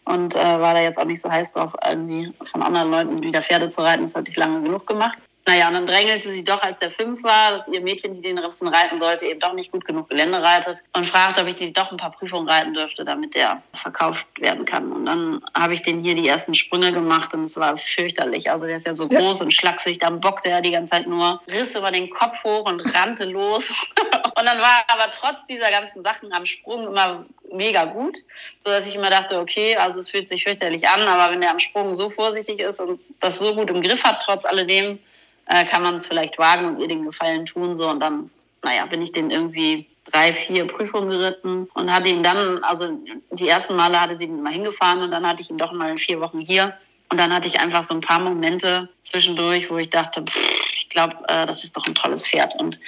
[0.05, 3.43] und äh, war da jetzt auch nicht so heiß drauf, irgendwie von anderen Leuten wieder
[3.43, 4.03] Pferde zu reiten.
[4.03, 5.19] Das hatte ich lange genug gemacht.
[5.45, 8.39] Naja, und dann drängelte sie doch, als er fünf war, dass ihr Mädchen, die den
[8.39, 11.73] Ripsen reiten sollte, eben doch nicht gut genug Gelände reitet und fragte, ob ich die
[11.73, 14.93] doch ein paar Prüfungen reiten dürfte, damit der verkauft werden kann.
[14.93, 18.51] Und dann habe ich den hier die ersten Sprünge gemacht und es war fürchterlich.
[18.51, 21.43] Also der ist ja so groß und schlaksig, dann bockte er die ganze Zeit nur,
[21.51, 23.69] riss über den Kopf hoch und rannte los.
[24.37, 28.17] und dann war er aber trotz dieser ganzen Sachen am Sprung immer mega gut,
[28.61, 31.51] so dass ich immer dachte, okay, also es fühlt sich fürchterlich an, aber wenn er
[31.51, 34.99] am Sprung so vorsichtig ist und das so gut im Griff hat, trotz alledem,
[35.47, 37.75] äh, kann man es vielleicht wagen und ihr den Gefallen tun.
[37.75, 38.31] So und dann,
[38.63, 42.99] naja, bin ich den irgendwie drei, vier Prüfungen geritten und hatte ihn dann, also
[43.31, 45.97] die ersten Male hatte sie ihn immer hingefahren und dann hatte ich ihn doch mal
[45.97, 46.75] vier Wochen hier.
[47.09, 50.89] Und dann hatte ich einfach so ein paar Momente zwischendurch, wo ich dachte, pff, ich
[50.89, 52.59] glaube, äh, das ist doch ein tolles Pferd.
[52.59, 52.81] Und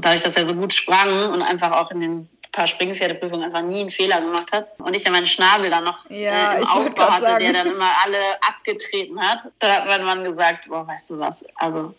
[0.00, 3.80] dadurch, dass er so gut sprang und einfach auch in den paar Springpferdeprüfungen einfach nie
[3.80, 7.10] einen Fehler gemacht hat und ich dann meinen Schnabel dann noch ja, äh, im Aufbau
[7.10, 7.44] hatte, sagen.
[7.44, 11.44] der dann immer alle abgetreten hat, dann hat mein Mann gesagt, boah, weißt du was,
[11.56, 11.94] also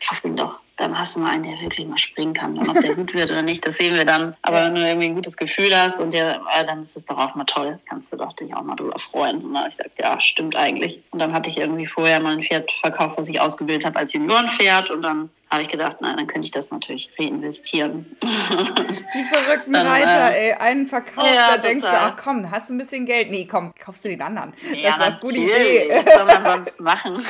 [0.00, 2.56] kauf ihn doch dann hast du mal einen, der wirklich mal springen kann.
[2.56, 4.34] Und ob der gut wird oder nicht, das sehen wir dann.
[4.40, 7.18] Aber wenn du irgendwie ein gutes Gefühl hast und der, äh, dann ist es doch
[7.18, 7.78] auch mal toll.
[7.86, 9.36] Kannst du doch dich auch mal drüber freuen.
[9.36, 11.02] Und dann habe ich gesagt, ja, stimmt eigentlich.
[11.10, 14.14] Und dann hatte ich irgendwie vorher mal ein Pferd verkauft, was ich ausgebildet habe als
[14.14, 14.90] Juniorenpferd.
[14.90, 18.06] Und dann habe ich gedacht, nein, dann könnte ich das natürlich reinvestieren.
[18.22, 20.54] Die verrückten dann, Reiter, äh, ey.
[20.54, 23.30] Einen verkauft, ja, da denkst du, ach komm, hast du ein bisschen Geld?
[23.30, 24.54] Nee, komm, kaufst du den anderen.
[24.74, 26.02] Ja, das ist eine gute Idee.
[26.04, 27.14] Was soll man sonst machen?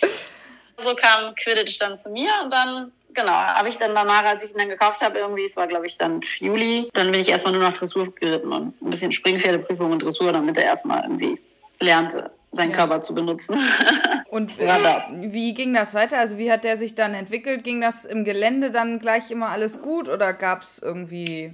[0.82, 4.52] so kam Quidditch dann zu mir und dann genau, habe ich dann danach, als ich
[4.52, 7.52] ihn dann gekauft habe, irgendwie, es war glaube ich dann Juli, dann bin ich erstmal
[7.52, 11.38] nur noch Dressur geritten und ein bisschen Springpferdeprüfung und Dressur, damit er erstmal irgendwie
[11.80, 12.76] lernte, seinen ja.
[12.76, 13.58] Körper zu benutzen.
[14.30, 14.78] Und ja,
[15.12, 16.18] wie ging das weiter?
[16.18, 17.64] Also wie hat der sich dann entwickelt?
[17.64, 21.52] Ging das im Gelände dann gleich immer alles gut oder gab es irgendwie...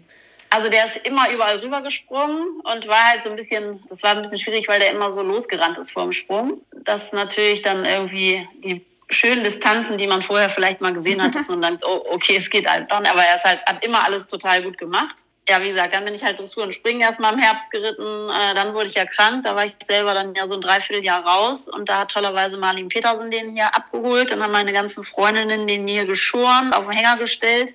[0.50, 4.20] Also der ist immer überall rübergesprungen und war halt so ein bisschen, das war ein
[4.20, 6.60] bisschen schwierig, weil der immer so losgerannt ist vor dem Sprung.
[6.84, 11.48] Das natürlich dann irgendwie die schönen Distanzen, die man vorher vielleicht mal gesehen hat, dass
[11.48, 12.98] man denkt, oh, okay, es geht halt doch.
[12.98, 15.24] Aber er ist halt, hat immer alles total gut gemacht.
[15.48, 18.28] Ja, wie gesagt, dann bin ich halt Dressur und Springen erstmal im Herbst geritten.
[18.30, 19.44] Äh, dann wurde ich ja krank.
[19.44, 21.68] Da war ich selber dann ja so ein Dreivierteljahr raus.
[21.68, 24.32] Und da hat tollerweise Marlin Petersen den hier abgeholt.
[24.32, 27.74] Dann haben meine ganzen Freundinnen den hier geschoren, auf den Hänger gestellt.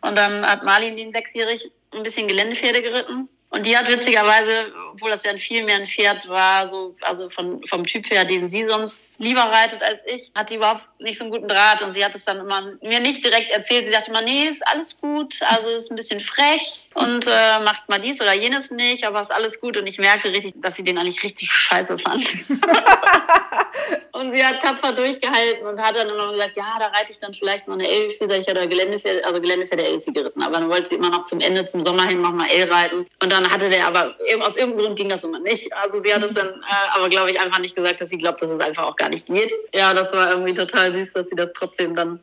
[0.00, 3.28] Und dann hat Marlin den sechsjährig ein bisschen Geländepferde geritten.
[3.54, 7.64] Und die hat witzigerweise, obwohl das ja viel mehr ein Pferd war, so, also von,
[7.66, 11.24] vom Typ her, den sie sonst lieber reitet als ich, hat die überhaupt nicht so
[11.24, 11.80] einen guten Draht.
[11.80, 13.86] Und sie hat es dann immer mir nicht direkt erzählt.
[13.86, 17.88] Sie sagte immer, nee, ist alles gut, also ist ein bisschen frech und äh, macht
[17.88, 19.76] mal dies oder jenes nicht, aber ist alles gut.
[19.76, 22.24] Und ich merke richtig, dass sie den eigentlich richtig scheiße fand.
[24.12, 27.34] und sie hat tapfer durchgehalten und hat dann immer gesagt, ja, da reite ich dann
[27.34, 27.86] vielleicht mal eine
[28.20, 30.42] sag ich, oder Geländepferde, also Geländepferde L sie geritten.
[30.42, 33.06] Aber dann wollte sie immer noch zum Ende, zum Sommer hin nochmal L reiten.
[33.22, 35.72] Und dann dann hatte der aber, aus irgendeinem Grund ging das immer nicht.
[35.74, 38.40] Also sie hat es dann äh, aber, glaube ich, einfach nicht gesagt, dass sie glaubt,
[38.42, 39.52] dass es einfach auch gar nicht geht.
[39.74, 42.20] Ja, das war irgendwie total süß, dass sie das trotzdem dann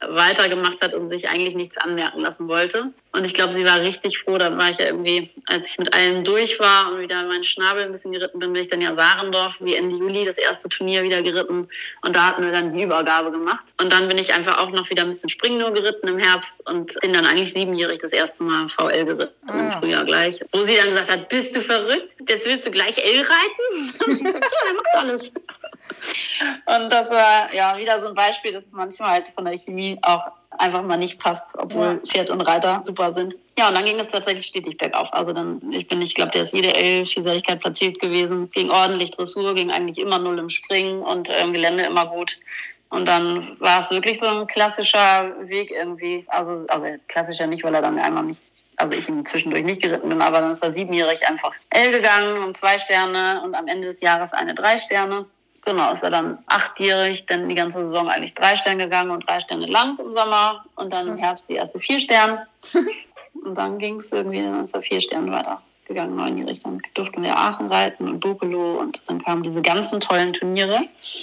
[0.00, 2.92] weitergemacht hat und sich eigentlich nichts anmerken lassen wollte.
[3.12, 4.38] Und ich glaube, sie war richtig froh.
[4.38, 7.82] Dann war ich ja irgendwie, als ich mit allen durch war und wieder meinen Schnabel
[7.82, 11.02] ein bisschen geritten bin, bin ich dann ja Sarendorf wie Ende Juli das erste Turnier
[11.02, 11.68] wieder geritten.
[12.02, 13.74] Und da hatten wir dann die Übergabe gemacht.
[13.80, 16.64] Und dann bin ich einfach auch noch wieder ein bisschen Springen nur geritten im Herbst
[16.68, 19.58] und bin dann eigentlich siebenjährig das erste Mal VL geritten ah.
[19.58, 20.40] im Frühjahr gleich.
[20.52, 22.16] Wo sie dann gesagt hat, bist du verrückt?
[22.28, 24.24] Jetzt willst du gleich L reiten?
[24.24, 25.32] ja, er macht alles.
[26.66, 29.98] Und das war ja wieder so ein Beispiel, dass es manchmal halt von der Chemie
[30.02, 31.98] auch einfach mal nicht passt, obwohl ja.
[32.06, 33.36] Pferd und Reiter super sind.
[33.58, 35.12] Ja, und dann ging es tatsächlich stetig bergauf.
[35.12, 39.54] Also dann, ich bin, ich glaube, der ist jede L-Vielseitigkeit platziert gewesen, ging ordentlich Dressur,
[39.54, 42.38] ging eigentlich immer null im Springen und im Gelände immer gut.
[42.90, 46.24] Und dann war es wirklich so ein klassischer Weg irgendwie.
[46.28, 48.42] Also, also klassischer nicht, weil er dann einmal nicht,
[48.76, 52.42] also ich ihn zwischendurch nicht geritten bin, aber dann ist er siebenjährig einfach L gegangen
[52.42, 55.26] und zwei Sterne und am Ende des Jahres eine drei Sterne.
[55.64, 59.40] Genau, ist er dann achtjährig, dann die ganze Saison eigentlich drei Sterne gegangen und drei
[59.40, 62.46] Sterne lang im Sommer und dann im Herbst die erste vier Sterne.
[63.44, 66.60] und dann ging es irgendwie, dann ist er vier Sterne weiter gegangen, neunjährig.
[66.60, 70.78] Dann durften wir Aachen reiten und Bokelo und dann kamen diese ganzen tollen Turniere.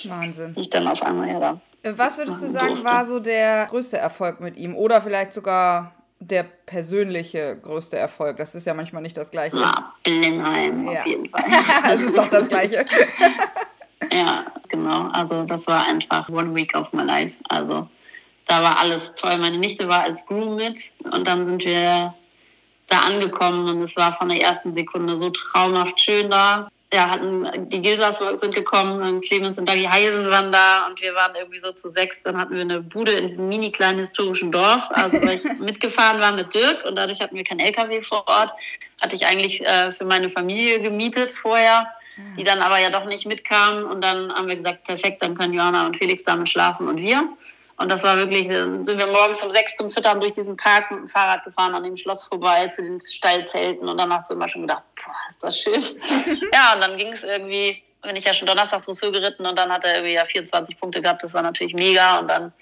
[0.05, 0.53] Wahnsinn.
[0.53, 1.59] Die ich dann auf einmal ja da.
[1.95, 2.85] Was würdest du sagen, durfte.
[2.89, 4.75] war so der größte Erfolg mit ihm?
[4.75, 8.37] Oder vielleicht sogar der persönliche größte Erfolg?
[8.37, 9.57] Das ist ja manchmal nicht das Gleiche.
[9.57, 10.99] Ja, Blenheim ja.
[10.99, 11.43] auf jeden Fall.
[11.83, 12.85] das ist doch das Gleiche.
[14.11, 15.09] Ja, genau.
[15.09, 17.35] Also das war einfach One Week of My Life.
[17.49, 17.87] Also
[18.47, 19.37] da war alles toll.
[19.37, 22.13] Meine Nichte war als Groom mit und dann sind wir
[22.87, 26.67] da angekommen und es war von der ersten Sekunde so traumhaft schön da.
[26.93, 31.15] Ja, hatten, die Gilsas sind gekommen, und Clemens und Dagi Heisen waren da und wir
[31.15, 32.21] waren irgendwie so zu sechs.
[32.21, 34.91] Dann hatten wir eine Bude in diesem mini kleinen historischen Dorf.
[34.91, 38.51] Also weil ich mitgefahren war mit Dirk und dadurch hatten wir kein LKW vor Ort.
[39.01, 41.87] Hatte ich eigentlich äh, für meine Familie gemietet vorher
[42.37, 43.85] die dann aber ja doch nicht mitkamen.
[43.85, 47.27] Und dann haben wir gesagt, perfekt, dann können Johanna und Felix damit schlafen und wir.
[47.77, 50.91] Und das war wirklich, dann sind wir morgens um sechs zum Füttern durch diesen Park
[50.91, 53.89] mit dem Fahrrad gefahren, an dem Schloss vorbei, zu den Steilzelten.
[53.89, 55.81] Und dann hast du immer schon gedacht, boah, ist das schön.
[56.53, 59.71] ja, und dann ging es irgendwie, bin ich ja schon Donnerstag Dressur geritten und dann
[59.71, 61.23] hat er irgendwie ja 24 Punkte gehabt.
[61.23, 62.19] Das war natürlich mega.
[62.19, 62.53] Und dann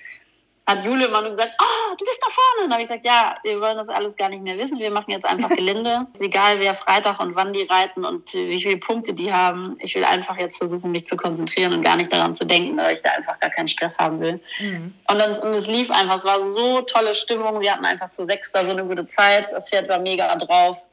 [0.65, 2.63] hat Jule immer nur gesagt, oh, du bist da vorne.
[2.63, 4.79] Und dann habe ich gesagt, ja, wir wollen das alles gar nicht mehr wissen.
[4.79, 6.07] Wir machen jetzt einfach Gelände.
[6.13, 9.77] ist egal, wer Freitag und wann die reiten und wie viele Punkte die haben.
[9.79, 12.93] Ich will einfach jetzt versuchen, mich zu konzentrieren und gar nicht daran zu denken, weil
[12.93, 14.39] ich da einfach gar keinen Stress haben will.
[14.59, 14.93] Mhm.
[15.09, 16.15] Und, dann, und es lief einfach.
[16.15, 17.59] Es war so tolle Stimmung.
[17.59, 19.51] Wir hatten einfach zu sechs da so eine gute Zeit.
[19.51, 20.83] Das Pferd war mega drauf.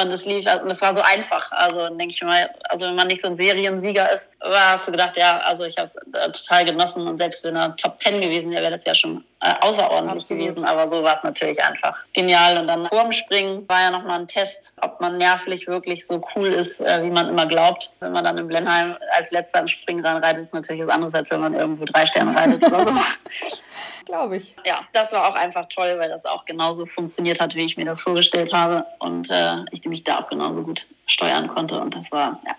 [0.00, 1.50] Und es lief, und es war so einfach.
[1.52, 4.92] Also denke ich mal, also wenn man nicht so ein Seriensieger ist, war hast du
[4.92, 8.20] gedacht, ja, also ich habe es äh, total genossen und selbst wenn er Top Ten
[8.20, 10.42] gewesen wäre, wäre das ja schon äh, außerordentlich Absolut.
[10.42, 10.64] gewesen.
[10.64, 12.58] Aber so war es natürlich einfach genial.
[12.58, 16.48] Und dann vorm Springen war ja nochmal ein Test, ob man nervlich wirklich so cool
[16.48, 17.92] ist, äh, wie man immer glaubt.
[18.00, 21.30] Wenn man dann in Blenheim als letzter ins Springen reinreitet, ist natürlich was anderes, als
[21.30, 22.92] wenn man irgendwo drei Sterne reitet oder so.
[24.06, 24.54] Glaube ich.
[24.64, 27.84] Ja, das war auch einfach toll, weil das auch genauso funktioniert hat, wie ich mir
[27.84, 28.86] das vorgestellt habe.
[29.00, 31.80] Und äh, ich mich da auch genauso gut steuern konnte.
[31.80, 32.54] Und das war, ja,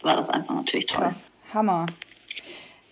[0.00, 1.04] war das einfach natürlich toll.
[1.04, 1.26] Krass.
[1.52, 1.86] Hammer.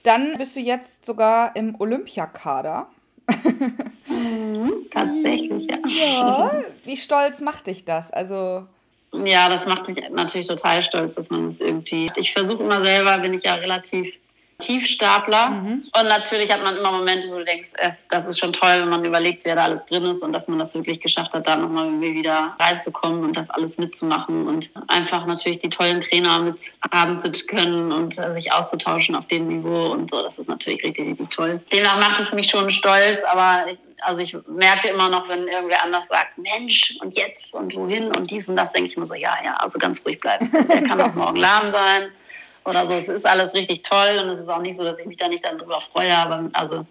[0.03, 2.87] Dann bist du jetzt sogar im Olympiakader.
[4.07, 5.79] mhm, tatsächlich, ja.
[5.87, 6.53] Ja,
[6.85, 8.13] wie stolz macht dich das?
[8.13, 8.67] Also
[9.13, 12.11] ja, das macht mich natürlich total stolz, dass man es irgendwie.
[12.17, 14.19] Ich versuche immer selber, bin ich ja relativ
[14.59, 15.51] Tiefstapler.
[15.51, 15.83] Mhm.
[15.99, 18.89] Und natürlich hat man immer Momente, wo du denkst, es, das ist schon toll, wenn
[18.89, 21.57] man überlegt, wer da alles drin ist und dass man das wirklich geschafft hat, da
[21.57, 27.19] nochmal wieder reinzukommen und das alles mitzumachen und einfach natürlich die tollen Trainer mit haben
[27.19, 30.23] zu können und äh, sich auszutauschen auf dem Niveau und so.
[30.23, 31.61] Das ist natürlich richtig, richtig toll.
[31.71, 35.83] Demnach macht es mich schon stolz, aber ich, also ich merke immer noch, wenn irgendwer
[35.83, 39.15] anders sagt, Mensch, und jetzt und wohin und dies und das, denke ich immer so,
[39.15, 40.51] ja, ja, also ganz ruhig bleiben.
[40.69, 42.11] Der kann auch morgen lahm sein
[42.67, 42.95] oder so.
[42.95, 45.29] Es ist alles richtig toll und es ist auch nicht so, dass ich mich da
[45.29, 46.87] nicht dann drüber freue, aber also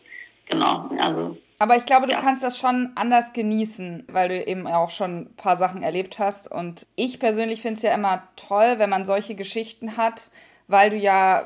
[0.48, 1.38] genau, also.
[1.58, 2.22] Aber ich glaube, du ja.
[2.22, 6.52] kannst das schon anders genießen, weil du eben auch schon ein paar Sachen erlebt hast.
[6.52, 10.30] Und ich persönlich finde es ja immer toll, wenn man solche Geschichten hat,
[10.68, 11.46] weil du ja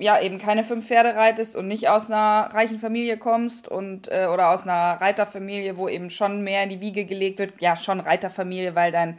[0.00, 4.26] ja eben keine fünf Pferde reitest und nicht aus einer reichen Familie kommst und äh,
[4.32, 7.52] oder aus einer Reiterfamilie, wo eben schon mehr in die Wiege gelegt wird.
[7.60, 9.18] Ja, schon Reiterfamilie, weil dein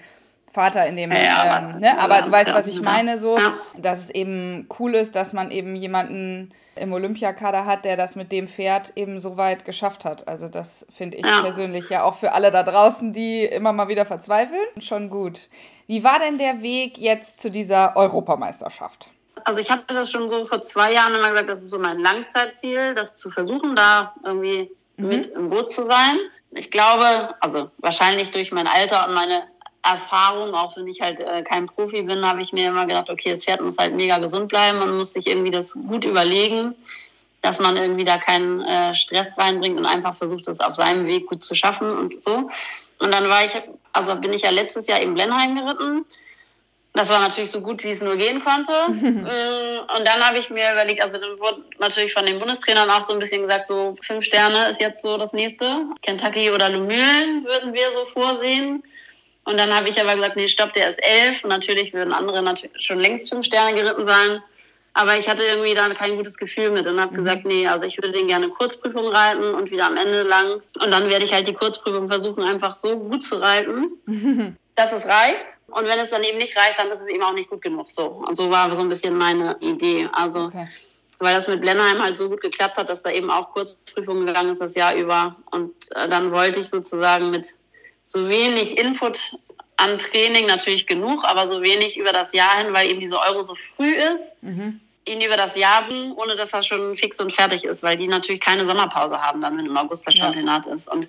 [0.52, 1.98] Vater in dem, ja, ähm, ne?
[1.98, 3.40] aber du weißt, was ich meine, so,
[3.78, 8.32] dass es eben cool ist, dass man eben jemanden im Olympiakader hat, der das mit
[8.32, 10.28] dem Pferd eben so weit geschafft hat.
[10.28, 11.42] Also das finde ich ja.
[11.42, 15.50] persönlich ja auch für alle da draußen, die immer mal wieder verzweifeln, schon gut.
[15.88, 19.10] Wie war denn der Weg jetzt zu dieser Europameisterschaft?
[19.44, 22.00] Also ich hatte das schon so vor zwei Jahren immer gesagt, das ist so mein
[22.00, 25.08] Langzeitziel, das zu versuchen, da irgendwie mhm.
[25.08, 26.18] mit im Boot zu sein.
[26.52, 29.44] Ich glaube, also wahrscheinlich durch mein Alter und meine
[29.84, 33.32] Erfahrung, auch wenn ich halt äh, kein Profi bin, habe ich mir immer gedacht, okay,
[33.32, 36.76] das Pferd muss halt mega gesund bleiben, man muss sich irgendwie das gut überlegen,
[37.42, 41.28] dass man irgendwie da keinen äh, Stress reinbringt und einfach versucht, das auf seinem Weg
[41.28, 42.50] gut zu schaffen und so.
[43.00, 43.60] Und dann war ich,
[43.94, 46.06] also bin ich ja letztes Jahr in Blenheim geritten.
[46.94, 48.72] Das war natürlich so gut, wie es nur gehen konnte.
[48.72, 53.04] Äh, und dann habe ich mir überlegt, also dann wurde natürlich von den Bundestrainern auch
[53.04, 55.86] so ein bisschen gesagt, so fünf Sterne ist jetzt so das nächste.
[56.04, 58.84] Kentucky oder Lumülen würden wir so vorsehen.
[59.44, 61.44] Und dann habe ich aber gesagt, nee, stopp, der ist elf.
[61.44, 64.42] Und natürlich würden andere natürlich schon längst fünf Sterne geritten sein.
[64.94, 67.24] Aber ich hatte irgendwie da kein gutes Gefühl mit und habe mhm.
[67.24, 70.62] gesagt, nee, also ich würde den gerne Kurzprüfung reiten und wieder am Ende lang.
[70.80, 74.58] Und dann werde ich halt die Kurzprüfung versuchen, einfach so gut zu reiten, mhm.
[74.76, 75.58] dass es reicht.
[75.68, 77.90] Und wenn es dann eben nicht reicht, dann ist es eben auch nicht gut genug.
[77.90, 78.06] So.
[78.06, 80.10] Und so war so ein bisschen meine Idee.
[80.12, 80.68] Also, okay.
[81.20, 84.50] weil das mit Blenheim halt so gut geklappt hat, dass da eben auch Kurzprüfungen gegangen
[84.50, 85.38] ist das Jahr über.
[85.52, 87.56] Und äh, dann wollte ich sozusagen mit
[88.06, 89.38] so wenig Input
[89.78, 93.42] an Training natürlich genug, aber so wenig über das Jahr hin, weil eben diese Euro
[93.42, 94.80] so früh ist, mhm.
[95.06, 98.08] ihn über das Jahr bringen, ohne dass er schon fix und fertig ist, weil die
[98.08, 100.74] natürlich keine Sommerpause haben, dann wenn im August das Championat ja.
[100.74, 100.88] ist.
[100.88, 101.08] Und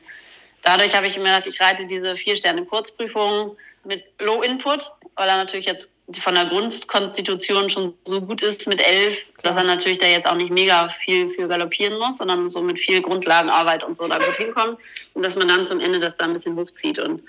[0.62, 5.28] dadurch habe ich mir gedacht, ich reite diese vier Sterne Kurzprüfung mit Low Input, weil
[5.28, 9.98] er natürlich jetzt von der Grundkonstitution schon so gut ist mit elf, dass er natürlich
[9.98, 13.96] da jetzt auch nicht mega viel für galoppieren muss, sondern so mit viel Grundlagenarbeit und
[13.96, 14.78] so da gut hinkommt.
[15.14, 17.22] Und dass man dann zum Ende das da ein bisschen hochzieht und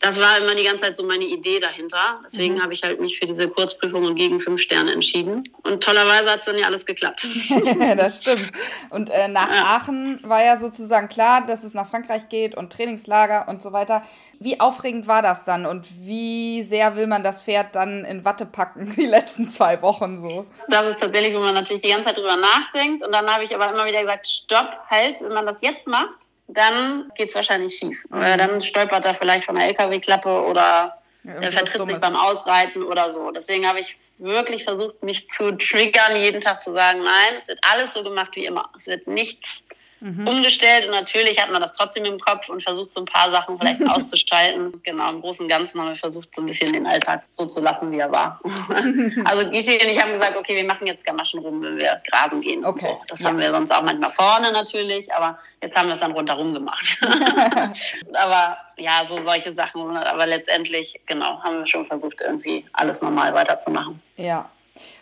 [0.00, 2.20] das war immer die ganze Zeit so meine Idee dahinter.
[2.24, 2.62] Deswegen mhm.
[2.62, 5.44] habe ich halt mich für diese Kurzprüfung und gegen fünf Sterne entschieden.
[5.62, 7.26] Und tollerweise hat es dann ja alles geklappt.
[7.96, 8.52] das stimmt.
[8.90, 9.64] Und äh, nach ja.
[9.64, 14.02] Aachen war ja sozusagen klar, dass es nach Frankreich geht und Trainingslager und so weiter.
[14.40, 18.44] Wie aufregend war das dann und wie sehr will man das Pferd dann in Watte
[18.44, 20.44] packen, die letzten zwei Wochen so?
[20.68, 23.02] Das ist tatsächlich, wo man natürlich die ganze Zeit drüber nachdenkt.
[23.02, 26.28] Und dann habe ich aber immer wieder gesagt, stopp, halt, wenn man das jetzt macht,
[26.48, 28.04] dann geht es wahrscheinlich schief.
[28.10, 28.18] Mhm.
[28.18, 33.10] Oder dann stolpert er vielleicht von der LKW-Klappe oder er vertritt sich beim Ausreiten oder
[33.10, 33.30] so.
[33.30, 37.58] Deswegen habe ich wirklich versucht, mich zu triggern, jeden Tag zu sagen, nein, es wird
[37.72, 38.68] alles so gemacht wie immer.
[38.76, 39.64] Es wird nichts
[40.04, 40.28] mhm.
[40.28, 43.58] umgestellt und natürlich hat man das trotzdem im Kopf und versucht so ein paar Sachen
[43.58, 44.80] vielleicht auszuschalten.
[44.82, 47.60] Genau, im Großen und Ganzen haben wir versucht, so ein bisschen den Alltag so zu
[47.60, 48.40] lassen, wie er war.
[49.24, 52.40] also Gischi und ich haben gesagt, okay, wir machen jetzt Gamaschen rum, wenn wir grasen
[52.42, 52.64] gehen.
[52.64, 52.86] Okay.
[52.86, 52.98] So.
[53.08, 53.28] Das ja.
[53.28, 56.98] haben wir sonst auch manchmal vorne natürlich, aber jetzt haben wir es dann rundherum gemacht.
[58.12, 59.96] aber ja, so solche Sachen.
[59.96, 64.00] Aber letztendlich, genau, haben wir schon versucht, irgendwie alles normal weiterzumachen.
[64.16, 64.48] Ja,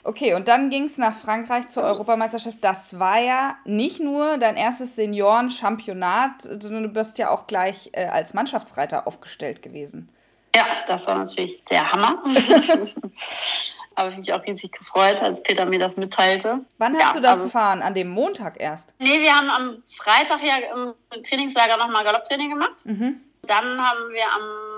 [0.05, 2.59] Okay, und dann ging es nach Frankreich zur Europameisterschaft.
[2.61, 8.07] Das war ja nicht nur dein erstes Senioren-Championat, sondern du bist ja auch gleich äh,
[8.07, 10.11] als Mannschaftsreiter aufgestellt gewesen.
[10.57, 12.21] Ja, das war natürlich der Hammer.
[13.97, 16.61] Habe ich mich auch riesig gefreut, als Peter mir das mitteilte.
[16.79, 17.83] Wann hast ja, du das also, gefahren?
[17.83, 18.95] An dem Montag erst?
[18.99, 22.87] Nee, wir haben am Freitag ja im Trainingslager nochmal Galopptraining gemacht.
[22.87, 23.21] Mhm.
[23.43, 24.72] Dann haben wir am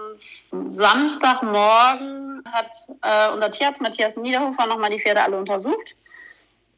[0.68, 5.94] Samstagmorgen hat äh, unser Tierarzt Matthias Niederhofer nochmal die Pferde alle untersucht.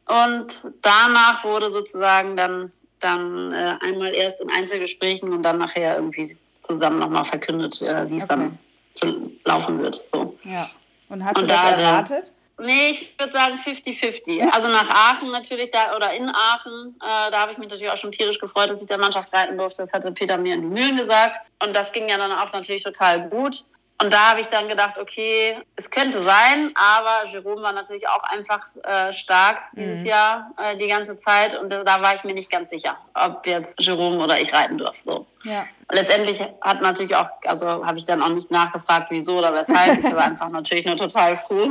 [0.06, 6.36] Und danach wurde sozusagen dann, dann äh, einmal erst in Einzelgesprächen und dann nachher irgendwie
[6.60, 8.34] zusammen nochmal verkündet, äh, wie es okay.
[8.34, 8.58] dann
[8.94, 10.06] zu laufen wird.
[10.06, 10.38] So.
[10.42, 10.66] Ja.
[11.08, 12.32] Und hast und du das da, erwartet?
[12.58, 14.50] Nee, ich würde sagen 50-50.
[14.50, 17.98] Also nach Aachen natürlich da oder in Aachen, äh, da habe ich mich natürlich auch
[17.98, 19.82] schon tierisch gefreut, dass ich der Mannschaft reiten durfte.
[19.82, 21.36] Das hatte Peter mir in die Mühlen gesagt.
[21.62, 23.64] Und das ging ja dann auch natürlich total gut.
[23.98, 28.22] Und da habe ich dann gedacht, okay, es könnte sein, aber Jerome war natürlich auch
[28.24, 30.06] einfach äh, stark dieses mhm.
[30.06, 33.80] Jahr äh, die ganze Zeit und da war ich mir nicht ganz sicher, ob jetzt
[33.80, 35.02] Jerome oder ich reiten durfte.
[35.02, 35.26] So.
[35.44, 35.64] Ja.
[35.90, 40.04] Letztendlich hat natürlich auch, also habe ich dann auch nicht nachgefragt, wieso oder weshalb.
[40.04, 41.70] ich war einfach natürlich nur total froh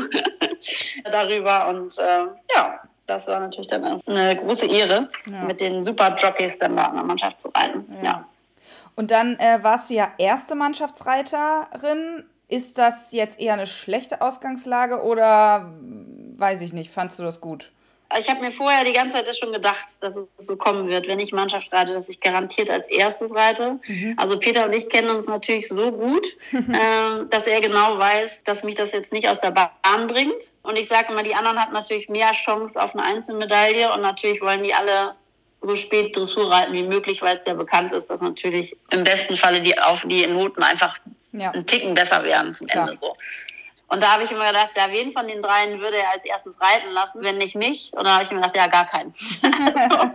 [1.04, 5.42] darüber und äh, ja, das war natürlich dann eine große Ehre, ja.
[5.44, 7.86] mit den super Jockeys dann da in der Mannschaft zu reiten.
[7.98, 8.04] ja.
[8.04, 8.26] ja.
[8.96, 12.24] Und dann äh, warst du ja erste Mannschaftsreiterin.
[12.48, 15.74] Ist das jetzt eher eine schlechte Ausgangslage oder
[16.38, 17.72] weiß ich nicht, fandst du das gut?
[18.20, 21.20] Ich habe mir vorher die ganze Zeit schon gedacht, dass es so kommen wird, wenn
[21.20, 23.80] ich Mannschaft reite, dass ich garantiert als erstes reite.
[23.88, 24.14] Mhm.
[24.18, 28.64] Also Peter und ich kennen uns natürlich so gut, äh, dass er genau weiß, dass
[28.64, 30.54] mich das jetzt nicht aus der Bahn bringt.
[30.62, 34.42] Und ich sage immer, die anderen hatten natürlich mehr Chance auf eine Einzelmedaille und natürlich
[34.42, 35.16] wollen die alle
[35.66, 39.36] so spät Dressur reiten wie möglich, weil es ja bekannt ist, dass natürlich im besten
[39.36, 40.94] Falle die auf die Noten einfach
[41.32, 41.52] ja.
[41.52, 42.98] einen Ticken besser werden zum Ende ja.
[42.98, 43.16] so.
[43.88, 46.60] Und da habe ich immer gedacht, ja, wen von den dreien würde er als erstes
[46.60, 47.92] reiten lassen, wenn nicht mich?
[47.94, 49.14] Und dann habe ich mir gedacht, ja, gar keinen.
[49.76, 50.12] also,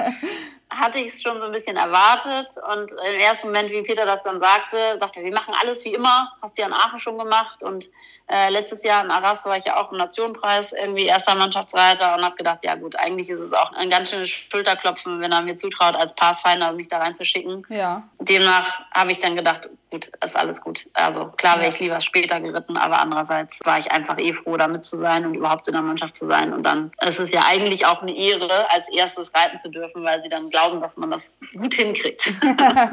[0.71, 2.49] hatte ich es schon so ein bisschen erwartet.
[2.73, 5.95] Und im ersten Moment, wie Peter das dann sagte, sagte er, wir machen alles wie
[5.95, 7.63] immer, hast du ja in Aachen schon gemacht.
[7.63, 7.91] Und
[8.31, 12.25] äh, letztes Jahr in Arras war ich ja auch im Nationenpreis irgendwie erster Mannschaftsreiter und
[12.25, 15.57] habe gedacht, ja gut, eigentlich ist es auch ein ganz schönes Schulterklopfen, wenn er mir
[15.57, 17.67] zutraut, als Pathfinder mich da reinzuschicken.
[17.69, 18.05] Ja.
[18.21, 20.87] Demnach habe ich dann gedacht, gut, ist alles gut.
[20.95, 24.85] Also klar wäre ich lieber später geritten, aber andererseits war ich einfach eh froh, damit
[24.85, 26.53] zu sein und überhaupt in der Mannschaft zu sein.
[26.53, 30.23] Und dann ist es ja eigentlich auch eine Ehre, als erstes reiten zu dürfen, weil
[30.23, 32.33] sie dann glauben, dass man das gut hinkriegt.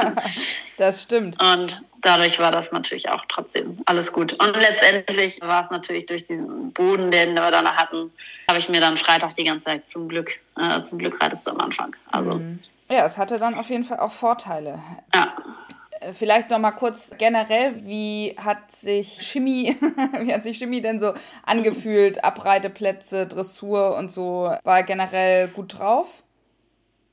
[0.77, 1.41] das stimmt.
[1.41, 4.33] Und dadurch war das natürlich auch trotzdem alles gut.
[4.33, 8.11] Und letztendlich war es natürlich durch diesen Boden, den wir dann hatten,
[8.47, 11.51] habe ich mir dann Freitag die ganze Zeit zum Glück, äh, zum Glück reitest du
[11.51, 11.95] am Anfang.
[12.11, 12.59] Also, mhm.
[12.89, 14.79] Ja, es hatte dann auf jeden Fall auch Vorteile.
[15.13, 15.33] Ja.
[15.99, 19.75] Äh, vielleicht noch mal kurz generell, wie hat sich Chemie,
[20.21, 21.13] wie hat sich Chemie denn so
[21.45, 22.23] angefühlt?
[22.23, 26.07] Abreiteplätze, Dressur und so, war generell gut drauf?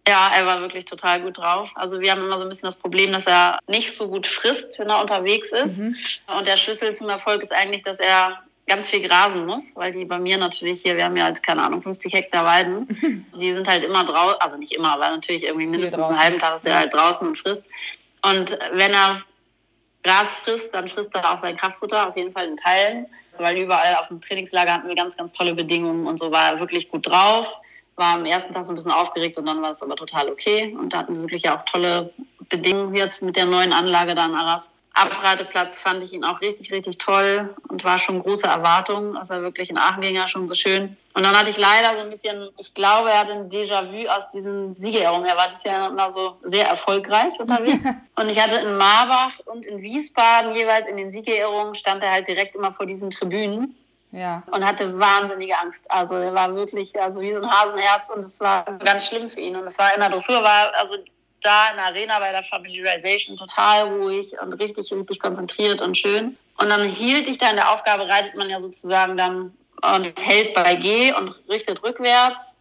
[0.06, 1.72] Ja, er war wirklich total gut drauf.
[1.76, 4.78] Also wir haben immer so ein bisschen das Problem, dass er nicht so gut frisst,
[4.78, 5.78] wenn er unterwegs ist.
[5.78, 5.96] Mhm.
[6.36, 10.04] Und der Schlüssel zum Erfolg ist eigentlich, dass er ganz viel grasen muss, weil die
[10.04, 13.26] bei mir natürlich hier, wir haben ja halt, keine Ahnung, 50 Hektar Weiden.
[13.38, 16.54] Die sind halt immer draußen, also nicht immer, aber natürlich irgendwie mindestens einen halben Tag
[16.54, 17.66] ist er halt draußen und frisst.
[18.22, 19.22] Und wenn er
[20.02, 23.06] Gras frisst, dann frisst er auch sein Kraftfutter, auf jeden Fall in Teilen.
[23.38, 26.60] Weil überall auf dem Trainingslager hatten wir ganz, ganz tolle Bedingungen und so war er
[26.60, 27.58] wirklich gut drauf
[27.96, 30.76] war am ersten Tag so ein bisschen aufgeregt und dann war es aber total okay.
[30.78, 32.12] Und da hatten wir wirklich auch tolle
[32.48, 34.72] Bedingungen jetzt mit der neuen Anlage da in Arras.
[34.94, 39.16] Abreiteplatz fand ich ihn auch richtig, richtig toll und war schon große Erwartung.
[39.16, 40.96] Also wirklich in Aachen ging ja schon so schön.
[41.14, 44.30] Und dann hatte ich leider so ein bisschen, ich glaube, er hatte ein Déjà-vu aus
[44.30, 45.26] diesen Siegerehrungen.
[45.26, 47.86] Er war das ja immer so sehr erfolgreich unterwegs.
[48.14, 52.28] und ich hatte in Marbach und in Wiesbaden jeweils in den Siegerehrungen stand er halt
[52.28, 53.76] direkt immer vor diesen Tribünen.
[54.14, 54.44] Ja.
[54.52, 55.90] Und hatte wahnsinnige Angst.
[55.90, 59.40] Also er war wirklich also wie so ein Hasenherz und es war ganz schlimm für
[59.40, 59.56] ihn.
[59.56, 60.94] Und es war in der Dressur, war also
[61.42, 66.38] da in der Arena bei der Familiarization total ruhig und richtig, richtig konzentriert und schön.
[66.58, 70.54] Und dann hielt ich da in der Aufgabe, reitet man ja sozusagen dann und hält
[70.54, 72.56] bei G und richtet rückwärts.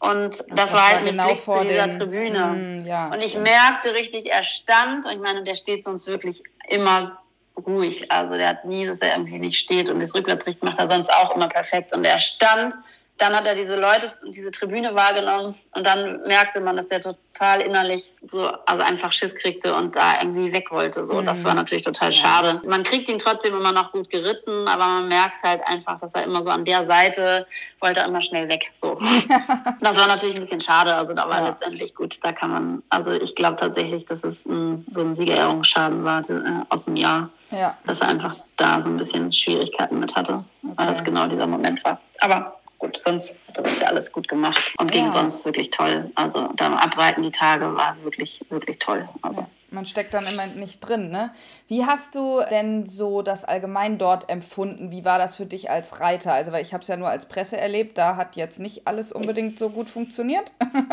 [0.00, 2.46] Und das, das war halt war mit genau Blick zu dieser den, Tribüne.
[2.46, 6.42] Mm, ja, und ich merkte richtig, er stand, und ich meine, der steht sonst wirklich
[6.68, 7.20] immer
[7.56, 8.10] ruhig.
[8.10, 11.12] Also der hat nie, dass er irgendwie nicht steht und das Rückwärtsrichten macht er sonst
[11.12, 11.92] auch immer perfekt.
[11.92, 12.74] Und er stand,
[13.20, 17.00] dann hat er diese Leute und diese Tribüne wahrgenommen und dann merkte man, dass er
[17.00, 21.04] total innerlich so, also einfach Schiss kriegte und da irgendwie weg wollte.
[21.04, 21.26] So, mhm.
[21.26, 22.62] das war natürlich total schade.
[22.64, 26.24] Man kriegt ihn trotzdem immer noch gut geritten, aber man merkt halt einfach, dass er
[26.24, 27.46] immer so an der Seite
[27.80, 28.70] wollte er immer schnell weg.
[28.74, 28.96] So.
[29.80, 30.94] das war natürlich ein bisschen schade.
[30.94, 31.48] Also da war ja.
[31.48, 32.18] letztendlich gut.
[32.22, 36.64] Da kann man, also ich glaube tatsächlich, dass es ein, so ein Siegerehrungsschaden war äh,
[36.68, 37.28] aus dem Jahr.
[37.50, 37.76] Ja.
[37.84, 40.72] Dass er einfach da so ein bisschen Schwierigkeiten mit hatte, okay.
[40.76, 42.00] weil das genau dieser Moment war.
[42.20, 46.10] Aber gut, sonst hat er das ja alles gut gemacht und ging sonst wirklich toll.
[46.16, 49.08] Also da Abreiten die Tage war wirklich, wirklich toll.
[49.22, 49.46] Also.
[49.70, 51.30] Man steckt dann immer nicht drin, ne?
[51.68, 54.90] Wie hast du denn so das allgemein dort empfunden?
[54.90, 56.32] Wie war das für dich als Reiter?
[56.32, 59.12] Also, weil ich habe es ja nur als Presse erlebt, da hat jetzt nicht alles
[59.12, 60.50] unbedingt so gut funktioniert.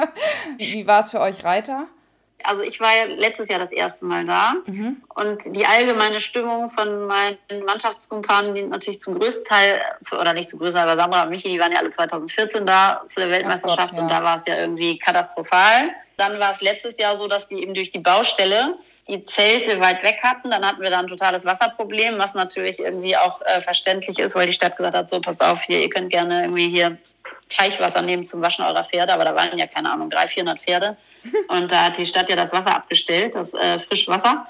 [0.57, 1.87] Wie war es für euch Reiter?
[2.47, 5.01] Also ich war ja letztes Jahr das erste Mal da mhm.
[5.15, 9.81] und die allgemeine Stimmung von meinen Mannschaftskumpanen, die natürlich zum größten Teil,
[10.13, 13.01] oder nicht zum größten Teil, aber Sandra und Michi, die waren ja alle 2014 da
[13.05, 14.03] zu der Weltmeisterschaft Gott, ja.
[14.03, 15.89] und da war es ja irgendwie katastrophal.
[16.15, 18.75] Dann war es letztes Jahr so, dass die eben durch die Baustelle
[19.07, 20.49] die Zelte weit weg hatten.
[20.49, 24.47] Dann hatten wir da ein totales Wasserproblem, was natürlich irgendwie auch äh, verständlich ist, weil
[24.47, 26.97] die Stadt gesagt hat, so passt auf, hier, ihr könnt gerne irgendwie hier
[27.49, 30.97] Teichwasser nehmen zum Waschen eurer Pferde, aber da waren ja keine Ahnung, 300, 400 Pferde.
[31.47, 34.45] Und da hat die Stadt ja das Wasser abgestellt, das äh, Frischwasser.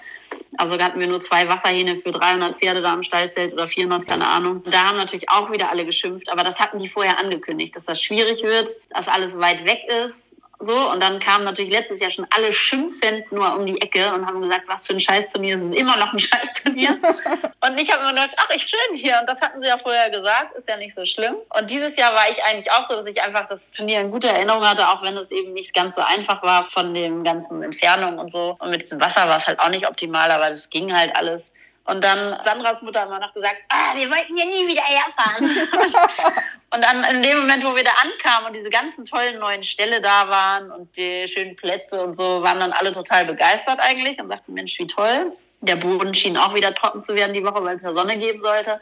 [0.57, 4.27] Also hatten wir nur zwei Wasserhähne für 300 Pferde da am Stallzelt oder 400, keine
[4.27, 4.63] Ahnung.
[4.65, 8.01] Da haben natürlich auch wieder alle geschimpft, aber das hatten die vorher angekündigt, dass das
[8.01, 12.25] schwierig wird, dass alles weit weg ist so, und dann kamen natürlich letztes Jahr schon
[12.31, 15.75] alle schimpfend nur um die Ecke und haben gesagt, was für ein Scheißturnier, es ist
[15.75, 16.97] immer noch ein Scheißturnier.
[17.61, 19.17] und ich habe mir gedacht, ach, ich schön hier.
[19.19, 21.35] Und das hatten sie ja vorher gesagt, ist ja nicht so schlimm.
[21.57, 24.29] Und dieses Jahr war ich eigentlich auch so, dass ich einfach das Turnier in guter
[24.29, 28.17] Erinnerung hatte, auch wenn es eben nicht ganz so einfach war von den ganzen Entfernungen
[28.17, 28.57] und so.
[28.59, 31.43] Und mit diesem Wasser war es halt auch nicht optimal, aber das ging halt alles.
[31.87, 35.45] Und dann Sandras Mutter immer noch gesagt, ah, wir wollten ja nie wieder herfahren.
[36.71, 40.01] und dann in dem Moment, wo wir da ankamen und diese ganzen tollen neuen Ställe
[40.01, 44.27] da waren und die schönen Plätze und so, waren dann alle total begeistert eigentlich und
[44.27, 45.31] sagten, Mensch, wie toll.
[45.61, 48.41] Der Boden schien auch wieder trocken zu werden die Woche, weil es ja Sonne geben
[48.41, 48.81] sollte.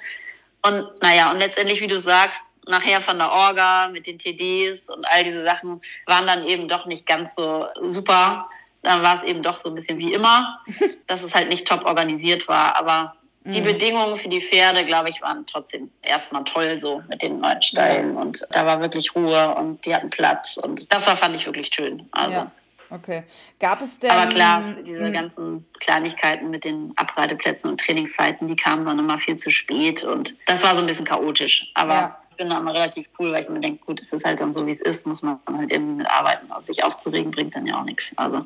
[0.64, 5.06] Und naja, und letztendlich, wie du sagst, nachher von der Orga mit den TDs und
[5.12, 8.50] all diese Sachen waren dann eben doch nicht ganz so super
[8.86, 10.60] dann war es eben doch so ein bisschen wie immer,
[11.08, 12.76] dass es halt nicht top organisiert war.
[12.76, 13.66] Aber die mhm.
[13.66, 18.16] Bedingungen für die Pferde, glaube ich, waren trotzdem erstmal toll so mit den neuen Steilen.
[18.16, 18.22] Ja.
[18.22, 20.58] Und da war wirklich Ruhe und die hatten Platz.
[20.58, 22.08] Und das war, fand ich wirklich schön.
[22.12, 22.38] Also.
[22.38, 22.52] Ja.
[22.92, 23.24] Okay.
[23.60, 24.12] Gab es denn.
[24.12, 29.36] Aber klar, diese ganzen Kleinigkeiten mit den Abreiteplätzen und Trainingszeiten, die kamen dann immer viel
[29.36, 31.72] zu spät und das war so ein bisschen chaotisch.
[31.74, 34.54] Aber ja da immer relativ cool, weil ich mir denke, gut, es ist halt dann
[34.54, 36.52] so, wie es ist, muss man halt irgendwie mit arbeiten.
[36.52, 38.14] Also sich aufzuregen bringt dann ja auch nichts.
[38.18, 38.46] Also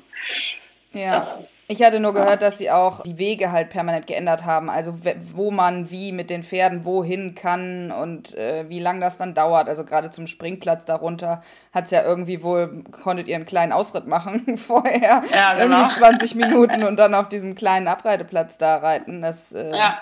[0.93, 1.15] ja.
[1.15, 1.43] Das.
[1.71, 4.71] Ich hatte nur gehört, dass sie auch die Wege halt permanent geändert haben.
[4.71, 4.97] Also
[5.33, 9.69] wo man wie mit den Pferden wohin kann und äh, wie lang das dann dauert.
[9.69, 14.07] Also gerade zum Springplatz darunter hat es ja irgendwie wohl, konntet ihr einen kleinen Ausritt
[14.07, 15.21] machen vorher.
[15.31, 15.81] Ja, genau.
[15.81, 19.21] Irgendwie 20 Minuten und dann auf diesem kleinen Abreiteplatz da reiten.
[19.21, 19.99] Das, äh, ja.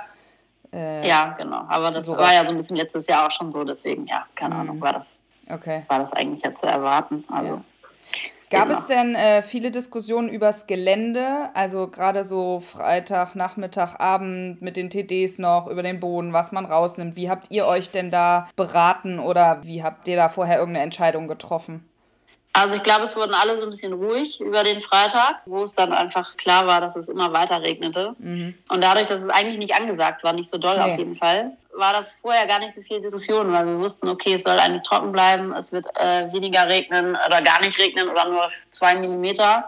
[0.73, 1.63] Äh, ja, genau.
[1.67, 2.21] Aber das sowas.
[2.21, 4.61] war ja so ein bisschen letztes Jahr auch schon so, deswegen, ja, keine mhm.
[4.61, 5.83] Ahnung, war das, okay.
[5.87, 7.23] war das eigentlich ja zu erwarten.
[7.29, 7.55] Also.
[7.55, 7.61] Ja.
[8.49, 8.79] Gab genau.
[8.79, 11.49] es denn äh, viele Diskussionen übers Gelände?
[11.53, 16.65] Also gerade so Freitag, Nachmittag, Abend mit den TDs noch über den Boden, was man
[16.65, 17.17] rausnimmt.
[17.17, 21.27] Wie habt ihr euch denn da beraten oder wie habt ihr da vorher irgendeine Entscheidung
[21.27, 21.83] getroffen?
[22.57, 25.75] Also ich glaube, es wurden alle so ein bisschen ruhig über den Freitag, wo es
[25.75, 28.15] dann einfach klar war, dass es immer weiter regnete.
[28.17, 28.55] Mhm.
[28.69, 30.81] Und dadurch, dass es eigentlich nicht angesagt war, nicht so doll nee.
[30.81, 34.33] auf jeden Fall, war das vorher gar nicht so viel Diskussion, weil wir wussten, okay,
[34.33, 38.27] es soll eigentlich trocken bleiben, es wird äh, weniger regnen oder gar nicht regnen oder
[38.27, 39.65] nur zwei Millimeter.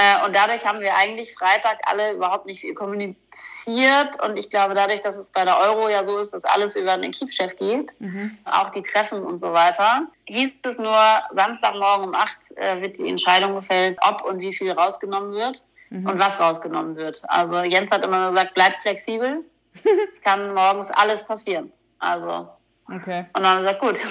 [0.00, 4.18] Äh, und dadurch haben wir eigentlich Freitag alle überhaupt nicht viel kommuniziert.
[4.22, 6.96] Und ich glaube, dadurch, dass es bei der Euro ja so ist, dass alles über
[6.96, 8.38] den Equip-Chef geht, mhm.
[8.46, 10.96] auch die Treffen und so weiter, hieß es nur,
[11.32, 16.08] Samstagmorgen um acht äh, wird die Entscheidung gefällt, ob und wie viel rausgenommen wird mhm.
[16.08, 17.22] und was rausgenommen wird.
[17.28, 19.44] Also Jens hat immer nur gesagt, bleibt flexibel.
[20.12, 21.70] es kann morgens alles passieren.
[21.98, 22.48] Also.
[22.86, 23.26] Okay.
[23.34, 24.02] Und dann haben wir gesagt, gut,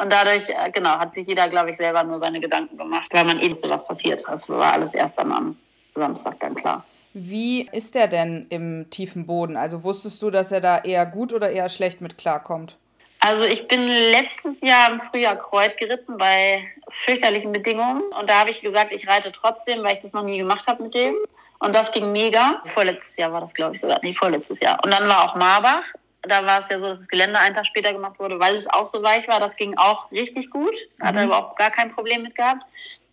[0.00, 3.24] und dadurch, äh, genau, hat sich jeder, glaube ich, selber nur seine Gedanken gemacht, weil
[3.24, 4.24] man eh wusste, was passiert.
[4.26, 5.56] Das war alles erst dann am
[5.94, 6.84] Samstag dann klar.
[7.12, 9.56] Wie ist der denn im tiefen Boden?
[9.56, 12.76] Also wusstest du, dass er da eher gut oder eher schlecht mit klarkommt?
[13.18, 18.02] Also ich bin letztes Jahr im Frühjahr Kreuz geritten bei fürchterlichen Bedingungen.
[18.18, 20.82] Und da habe ich gesagt, ich reite trotzdem, weil ich das noch nie gemacht habe
[20.82, 21.14] mit dem.
[21.58, 22.62] Und das ging mega.
[22.64, 23.98] Vorletztes Jahr war das, glaube ich, sogar.
[24.02, 24.82] Nee, vorletztes Jahr.
[24.82, 25.84] Und dann war auch Marbach
[26.22, 28.66] da war es ja so, dass das Gelände einen Tag später gemacht wurde, weil es
[28.66, 29.40] auch so weich war.
[29.40, 30.74] Das ging auch richtig gut.
[31.00, 31.28] Hat er mhm.
[31.28, 32.64] überhaupt gar kein Problem mit gehabt.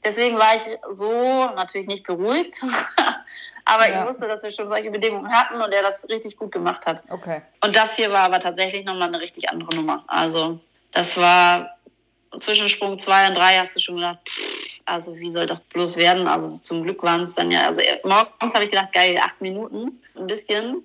[0.03, 2.61] Deswegen war ich so natürlich nicht beruhigt.
[3.65, 4.01] aber ja.
[4.01, 7.03] ich wusste, dass wir schon solche Bedingungen hatten und er das richtig gut gemacht hat.
[7.09, 7.41] Okay.
[7.61, 10.03] Und das hier war aber tatsächlich nochmal eine richtig andere Nummer.
[10.07, 10.59] Also,
[10.91, 11.77] das war
[12.39, 15.97] zwischen Sprung 2 und 3 hast du schon gedacht, pff, also wie soll das bloß
[15.97, 16.27] werden?
[16.27, 20.01] Also zum Glück waren es dann ja, also morgens habe ich gedacht, geil, acht Minuten,
[20.15, 20.83] ein bisschen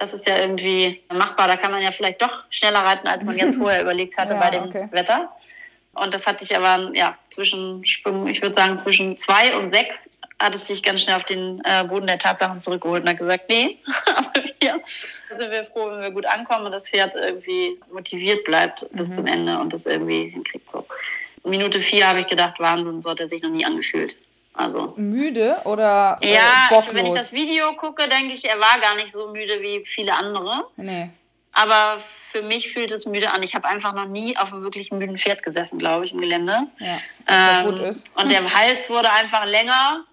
[0.00, 1.46] das ist ja irgendwie machbar.
[1.46, 4.40] Da kann man ja vielleicht doch schneller reiten, als man jetzt vorher überlegt hatte ja,
[4.40, 4.88] bei dem okay.
[4.90, 5.30] Wetter.
[5.92, 10.54] Und das hatte ich aber, ja, zwischen, ich würde sagen, zwischen zwei und sechs hat
[10.54, 13.76] es sich ganz schnell auf den äh, Boden der Tatsachen zurückgeholt und hat gesagt, nee,
[14.16, 14.30] also
[14.60, 14.80] hier
[15.36, 19.14] sind wir froh, wenn wir gut ankommen und das Pferd irgendwie motiviert bleibt bis mhm.
[19.14, 20.70] zum Ende und das irgendwie hinkriegt.
[20.70, 20.86] So.
[21.44, 24.16] Minute vier habe ich gedacht, Wahnsinn, so hat er sich noch nie angefühlt.
[24.54, 24.94] Also.
[24.96, 28.94] Müde oder äh, Ja, ich, wenn ich das Video gucke, denke ich, er war gar
[28.96, 30.64] nicht so müde wie viele andere.
[30.76, 31.10] Nee.
[31.52, 33.42] Aber für mich fühlt es müde an.
[33.42, 36.66] Ich habe einfach noch nie auf einem wirklich müden Pferd gesessen, glaube ich, im Gelände.
[36.78, 38.10] Ja, ähm, gut ist.
[38.14, 40.04] Und der Hals wurde einfach länger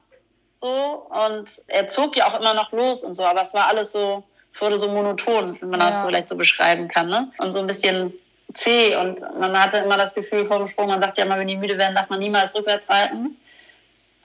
[0.60, 3.92] so und er zog ja auch immer noch los und so, aber es war alles
[3.92, 5.92] so, es wurde so monoton, wenn man ja.
[5.92, 7.32] das so vielleicht so beschreiben kann, ne?
[7.38, 8.12] Und so ein bisschen
[8.54, 11.48] zäh und man hatte immer das Gefühl vor dem Sprung, man sagt ja immer, wenn
[11.48, 13.38] die müde werden, darf man niemals rückwärts reiten.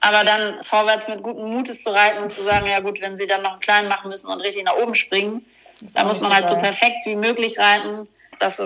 [0.05, 3.25] Aber dann vorwärts mit gutem Mutes zu reiten und zu sagen, ja gut, wenn sie
[3.25, 5.45] dann noch einen kleinen machen müssen und richtig nach oben springen,
[5.93, 8.07] da muss man halt so perfekt wie möglich reiten.
[8.39, 8.61] Das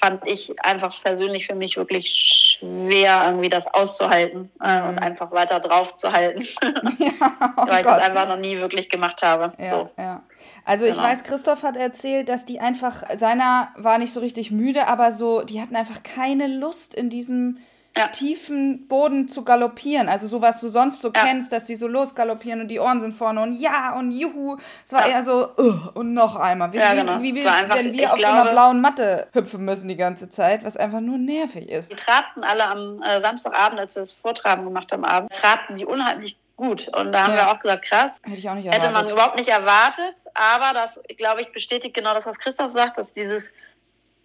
[0.00, 4.88] fand ich einfach persönlich für mich wirklich schwer, irgendwie das auszuhalten äh, mhm.
[4.88, 6.42] und einfach weiter drauf zu halten.
[6.98, 7.98] Ja, oh Weil ich Gott.
[7.98, 9.52] das einfach noch nie wirklich gemacht habe.
[9.58, 9.90] Ja, so.
[9.98, 10.22] ja.
[10.64, 11.04] Also ich genau.
[11.04, 15.42] weiß, Christoph hat erzählt, dass die einfach, seiner war nicht so richtig müde, aber so,
[15.42, 17.58] die hatten einfach keine Lust in diesem
[17.96, 18.08] ja.
[18.08, 20.08] tiefen Boden zu galoppieren.
[20.08, 21.24] Also so, was du sonst so ja.
[21.24, 24.56] kennst, dass die so losgaloppieren und die Ohren sind vorne und ja und juhu.
[24.84, 25.16] Es war ja.
[25.16, 26.72] eher so, uh, und noch einmal.
[26.72, 27.20] Wie, ja, genau.
[27.20, 30.28] wie, wie einfach, wenn wir auf glaube, so einer blauen Matte hüpfen müssen die ganze
[30.30, 31.90] Zeit, was einfach nur nervig ist.
[31.90, 35.84] Die trabten alle am äh, Samstagabend, als wir das Vortragen gemacht haben, Abend, trabten die
[35.84, 36.88] unheimlich gut.
[36.88, 38.12] Und da haben wir auch gesagt, krass.
[38.22, 38.88] Hätte ich auch nicht erwartet.
[38.88, 40.14] Hätte man überhaupt nicht erwartet.
[40.34, 43.50] Aber das, glaube ich, bestätigt genau das, was Christoph sagt, dass dieses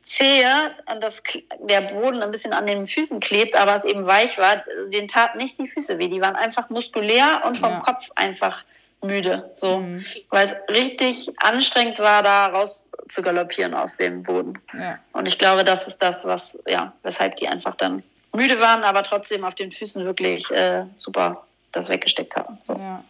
[0.06, 1.24] Zehe und das,
[1.60, 5.40] der Boden ein bisschen an den Füßen klebt, aber es eben weich war, den taten
[5.40, 6.08] nicht die Füße weh.
[6.08, 7.80] Die waren einfach muskulär und vom ja.
[7.80, 8.64] Kopf einfach
[9.02, 9.50] müde.
[9.56, 10.06] So, mhm.
[10.30, 14.60] weil es richtig anstrengend war, da raus zu galoppieren aus dem Boden.
[14.78, 15.00] Ja.
[15.14, 19.02] Und ich glaube, das ist das, was, ja, weshalb die einfach dann müde waren, aber
[19.02, 22.60] trotzdem auf den Füßen wirklich äh, super das weggesteckt haben.
[22.64, 22.74] So.
[22.74, 23.04] Ja.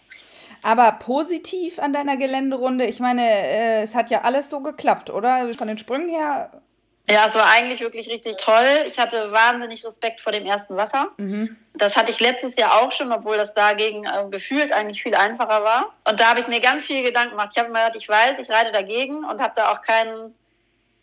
[0.63, 5.53] Aber positiv an deiner Geländerunde, ich meine, äh, es hat ja alles so geklappt, oder?
[5.53, 6.49] Von den Sprüngen her
[7.07, 8.85] ja, es war eigentlich wirklich richtig toll.
[8.87, 11.11] Ich hatte wahnsinnig Respekt vor dem ersten Wasser.
[11.17, 11.55] Mhm.
[11.73, 15.63] Das hatte ich letztes Jahr auch schon, obwohl das dagegen äh, gefühlt eigentlich viel einfacher
[15.63, 15.93] war.
[16.09, 17.49] Und da habe ich mir ganz viel Gedanken gemacht.
[17.53, 20.33] Ich habe mir gedacht, ich weiß, ich reite dagegen und habe da auch keinen,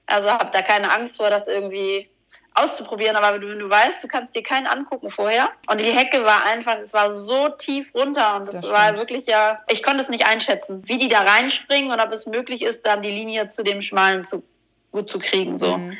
[0.06, 2.08] also habe da keine Angst vor, das irgendwie
[2.54, 3.14] auszuprobieren.
[3.14, 5.50] Aber du, wenn du weißt, du kannst dir keinen angucken vorher.
[5.68, 9.60] Und die Hecke war einfach, es war so tief runter und es war wirklich ja,
[9.68, 13.02] ich konnte es nicht einschätzen, wie die da reinspringen und ob es möglich ist, dann
[13.02, 14.42] die Linie zu dem Schmalen zu
[14.92, 15.58] gut zu kriegen.
[15.58, 15.76] So.
[15.76, 15.96] Mhm.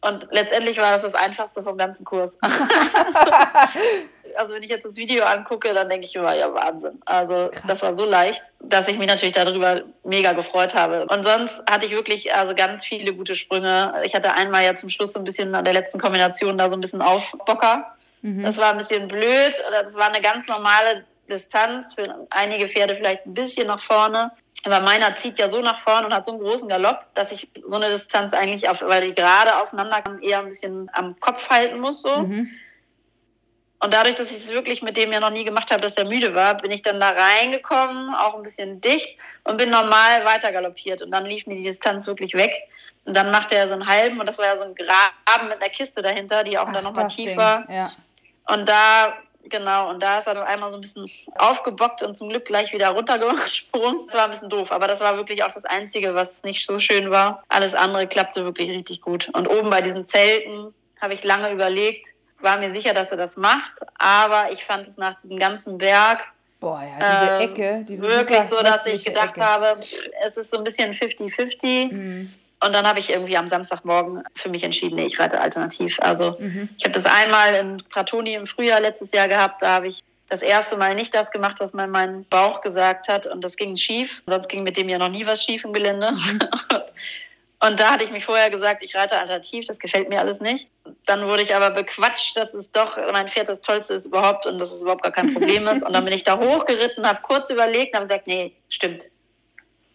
[0.00, 2.38] Und letztendlich war das das Einfachste vom ganzen Kurs.
[4.36, 7.00] also wenn ich jetzt das Video angucke, dann denke ich immer, ja Wahnsinn.
[7.06, 7.62] Also Krass.
[7.66, 11.06] das war so leicht, dass ich mich natürlich darüber mega gefreut habe.
[11.06, 13.94] Und sonst hatte ich wirklich also ganz viele gute Sprünge.
[14.04, 16.76] Ich hatte einmal ja zum Schluss so ein bisschen an der letzten Kombination da so
[16.76, 17.94] ein bisschen Aufbocker.
[18.22, 18.42] Mhm.
[18.42, 19.54] Das war ein bisschen blöd.
[19.70, 24.30] Das war eine ganz normale Distanz, für einige Pferde vielleicht ein bisschen nach vorne.
[24.64, 27.48] Aber meiner zieht ja so nach vorne und hat so einen großen Galopp, dass ich
[27.66, 31.50] so eine Distanz eigentlich, auf, weil ich gerade aufeinander kann, eher ein bisschen am Kopf
[31.50, 32.00] halten muss.
[32.02, 32.18] So.
[32.20, 32.50] Mhm.
[33.80, 36.06] Und dadurch, dass ich es wirklich mit dem ja noch nie gemacht habe, dass er
[36.06, 40.50] müde war, bin ich dann da reingekommen, auch ein bisschen dicht und bin normal weiter
[40.52, 41.02] galoppiert.
[41.02, 42.52] Und dann lief mir die Distanz wirklich weg.
[43.04, 45.60] Und dann machte er so einen halben und das war ja so ein Graben mit
[45.60, 47.70] einer Kiste dahinter, die auch Ach, dann nochmal tief war.
[47.70, 47.90] Ja.
[48.46, 49.14] Und da
[49.50, 52.72] Genau, und da ist er dann einmal so ein bisschen aufgebockt und zum Glück gleich
[52.72, 53.98] wieder runtergesprungen.
[54.06, 56.78] Das war ein bisschen doof, aber das war wirklich auch das Einzige, was nicht so
[56.78, 57.42] schön war.
[57.48, 59.28] Alles andere klappte wirklich richtig gut.
[59.34, 62.06] Und oben bei diesen Zelten habe ich lange überlegt,
[62.40, 66.20] war mir sicher, dass er das macht, aber ich fand es nach diesem ganzen Berg
[66.60, 67.84] Boah, ja, diese ähm, Ecke.
[67.86, 69.44] Diese wirklich so, dass ich gedacht Ecke.
[69.44, 69.80] habe,
[70.24, 71.92] es ist so ein bisschen 50-50.
[71.92, 72.32] Mhm.
[72.60, 75.98] Und dann habe ich irgendwie am Samstagmorgen für mich entschieden, nee, ich reite alternativ.
[76.00, 76.68] Also mhm.
[76.78, 80.40] ich habe das einmal in Pratoni im Frühjahr letztes Jahr gehabt, da habe ich das
[80.40, 84.22] erste Mal nicht das gemacht, was mir mein Bauch gesagt hat und das ging schief.
[84.26, 86.12] Sonst ging mit dem ja noch nie was schief im Gelände.
[86.12, 86.38] Mhm.
[87.60, 90.68] Und da hatte ich mich vorher gesagt, ich reite alternativ, das gefällt mir alles nicht.
[91.06, 94.60] Dann wurde ich aber bequatscht, dass es doch mein Pferd das Tollste ist überhaupt und
[94.60, 95.82] dass es überhaupt gar kein Problem ist.
[95.82, 99.08] Und dann bin ich da hochgeritten, habe kurz überlegt und habe gesagt, nee, stimmt,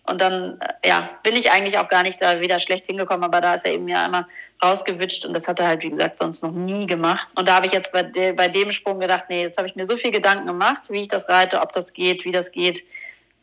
[0.10, 3.42] und dann, äh, ja, bin ich eigentlich auch gar nicht da wieder schlecht hingekommen, aber
[3.42, 4.28] da ist er eben ja immer
[4.62, 7.30] rausgewitscht und das hat er halt, wie gesagt, sonst noch nie gemacht.
[7.38, 9.76] Und da habe ich jetzt bei, de, bei dem Sprung gedacht, nee, jetzt habe ich
[9.76, 12.84] mir so viel Gedanken gemacht, wie ich das reite, ob das geht, wie das geht.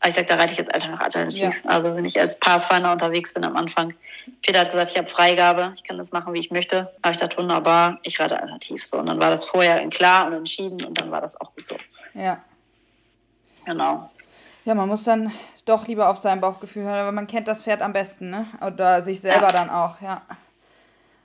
[0.00, 1.40] Aber ich sage, da reite ich jetzt einfach noch alternativ.
[1.40, 1.70] Ja.
[1.70, 3.94] Also wenn ich als Passfinder unterwegs bin am Anfang.
[4.42, 6.92] Peter hat gesagt, ich habe Freigabe, ich kann das machen, wie ich möchte.
[7.02, 8.86] Habe ich gedacht, wunderbar, ich reite alternativ.
[8.86, 11.68] So, und dann war das vorher klar und entschieden und dann war das auch gut
[11.68, 11.76] so.
[12.14, 12.42] Ja.
[13.64, 14.10] Genau.
[14.64, 15.32] Ja, man muss dann
[15.66, 18.46] doch lieber auf sein Bauchgefühl hören, aber man kennt das Pferd am besten, ne?
[18.66, 19.52] Oder sich selber ja.
[19.52, 20.22] dann auch, ja.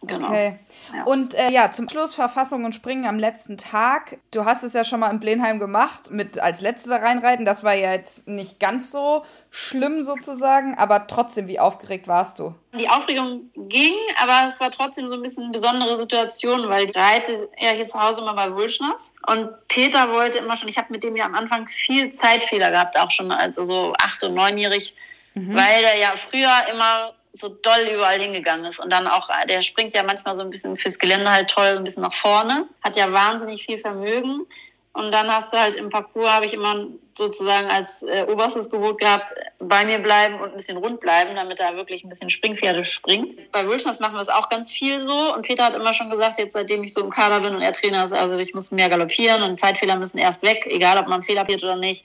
[0.04, 0.30] Genau.
[0.30, 0.58] Okay.
[0.95, 1.04] Ja.
[1.04, 4.18] Und äh, ja, zum Schluss Verfassung und Springen am letzten Tag.
[4.32, 7.45] Du hast es ja schon mal in Blenheim gemacht, mit als Letzte da reinreiten.
[7.45, 12.56] Das war ja jetzt nicht ganz so schlimm sozusagen, aber trotzdem, wie aufgeregt warst du?
[12.74, 16.95] Die Aufregung ging, aber es war trotzdem so ein bisschen eine besondere Situation, weil ich
[16.95, 20.88] reite ja hier zu Hause immer bei Wulschners und Peter wollte immer schon, ich habe
[20.89, 24.95] mit dem ja am Anfang viel Zeitfehler gehabt, auch schon also so acht- und neunjährig,
[25.36, 25.54] mhm.
[25.54, 28.79] weil der ja früher immer so doll überall hingegangen ist.
[28.79, 31.84] Und dann auch, der springt ja manchmal so ein bisschen fürs Gelände halt toll, ein
[31.84, 34.45] bisschen nach vorne, hat ja wahnsinnig viel Vermögen.
[34.93, 36.86] Und dann hast du halt im Parcours, habe ich immer
[37.17, 41.61] sozusagen als äh, oberstes Gebot gehabt, bei mir bleiben und ein bisschen rund bleiben, damit
[41.61, 43.51] er wirklich ein bisschen Springpferde springt.
[43.53, 45.34] Bei Wildschners machen wir es auch ganz viel so.
[45.34, 47.71] Und Peter hat immer schon gesagt, jetzt seitdem ich so im Kader bin und er
[47.71, 51.21] Trainer ist, also ich muss mehr galoppieren und Zeitfehler müssen erst weg, egal ob man
[51.21, 52.03] Fehler wird oder nicht.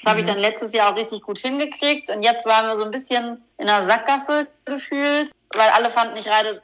[0.00, 0.30] Das habe ich mhm.
[0.30, 2.10] dann letztes Jahr auch richtig gut hingekriegt.
[2.10, 6.28] Und jetzt waren wir so ein bisschen in der Sackgasse gefühlt, weil alle fanden, ich
[6.28, 6.62] reite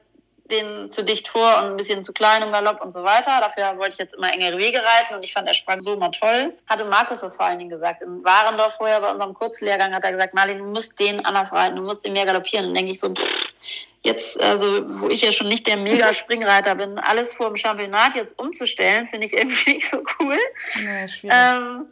[0.50, 3.40] den zu dicht vor und ein bisschen zu klein im Galopp und so weiter.
[3.40, 6.10] Dafür wollte ich jetzt immer engere Wege reiten und ich fand, er sprang so mal
[6.10, 6.52] toll.
[6.68, 8.02] Hatte Markus das vor allen Dingen gesagt.
[8.02, 11.76] In Warendorf vorher bei unserem Kurzlehrgang hat er gesagt, Marlin, du musst den anders reiten,
[11.76, 12.66] du musst den mehr galoppieren.
[12.66, 13.54] Und denke ich so, pff,
[14.02, 18.14] jetzt, also wo ich ja schon nicht der mega Springreiter bin, alles vor dem Championat
[18.14, 20.38] jetzt umzustellen, finde ich irgendwie nicht so cool.
[20.84, 21.86] Nee, ähm,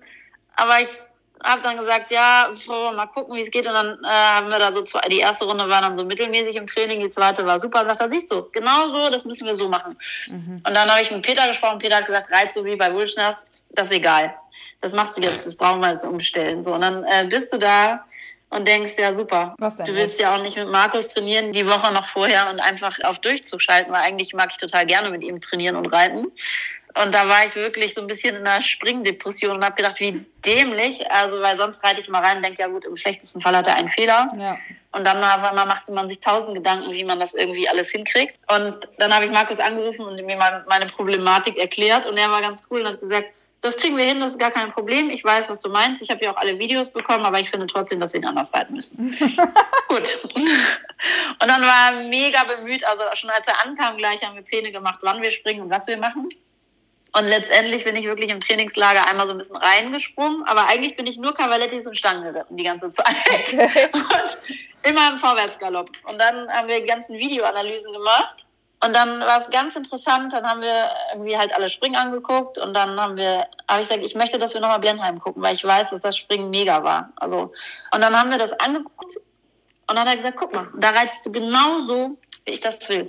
[0.56, 0.88] aber ich
[1.42, 3.66] habe dann gesagt, ja, mal gucken, wie es geht.
[3.66, 6.56] Und dann äh, haben wir da so zwei, die erste Runde war dann so mittelmäßig
[6.56, 7.84] im Training, die zweite war super.
[7.84, 9.96] Sagt er, siehst du, genau so, das müssen wir so machen.
[10.28, 10.62] Mhm.
[10.66, 11.78] Und dann habe ich mit Peter gesprochen.
[11.78, 14.34] Peter hat gesagt, reit so wie bei Wulschners, das ist egal.
[14.80, 16.62] Das machst du jetzt, das brauchen wir jetzt umstellen.
[16.62, 18.04] So, und dann äh, bist du da
[18.52, 19.54] und denkst, ja super.
[19.58, 23.18] Du willst ja auch nicht mit Markus trainieren die Woche noch vorher und einfach auf
[23.18, 26.26] Durchzug schalten, weil eigentlich mag ich total gerne mit ihm trainieren und reiten.
[27.00, 30.24] Und da war ich wirklich so ein bisschen in einer Springdepression und habe gedacht, wie
[30.44, 31.10] dämlich.
[31.10, 33.66] Also, weil sonst reite ich mal rein und denke, ja gut, im schlechtesten Fall hat
[33.66, 34.30] er einen Fehler.
[34.36, 34.56] Ja.
[34.92, 38.38] Und dann auf einmal machte man sich tausend Gedanken, wie man das irgendwie alles hinkriegt.
[38.48, 42.04] Und dann habe ich Markus angerufen und mir meine Problematik erklärt.
[42.04, 43.32] Und er war ganz cool und hat gesagt,
[43.62, 45.08] das kriegen wir hin, das ist gar kein Problem.
[45.08, 46.02] Ich weiß, was du meinst.
[46.02, 48.52] Ich habe ja auch alle Videos bekommen, aber ich finde trotzdem, dass wir ihn anders
[48.52, 48.96] reiten müssen.
[49.88, 50.18] Gut.
[50.24, 52.84] Und dann war er mega bemüht.
[52.84, 55.86] Also schon als er ankam, gleich haben wir Pläne gemacht, wann wir springen und was
[55.86, 56.28] wir machen.
[57.14, 61.06] Und letztendlich bin ich wirklich im Trainingslager einmal so ein bisschen reingesprungen, aber eigentlich bin
[61.06, 63.14] ich nur Cavalettis und Stangen geritten die ganze Zeit.
[63.30, 63.90] Okay.
[63.92, 64.38] Und
[64.82, 65.90] immer im Vorwärtsgalopp.
[66.04, 68.46] Und dann haben wir die ganzen Videoanalysen gemacht.
[68.84, 72.74] Und dann war es ganz interessant, dann haben wir irgendwie halt alle Springen angeguckt und
[72.74, 75.62] dann haben wir, habe ich gesagt, ich möchte, dass wir nochmal Blenheim gucken, weil ich
[75.62, 77.12] weiß, dass das Springen mega war.
[77.14, 77.52] Also,
[77.94, 79.18] und dann haben wir das angeguckt
[79.86, 82.88] und dann hat er gesagt, guck mal, da reitest du genau so, wie ich das
[82.88, 83.02] will.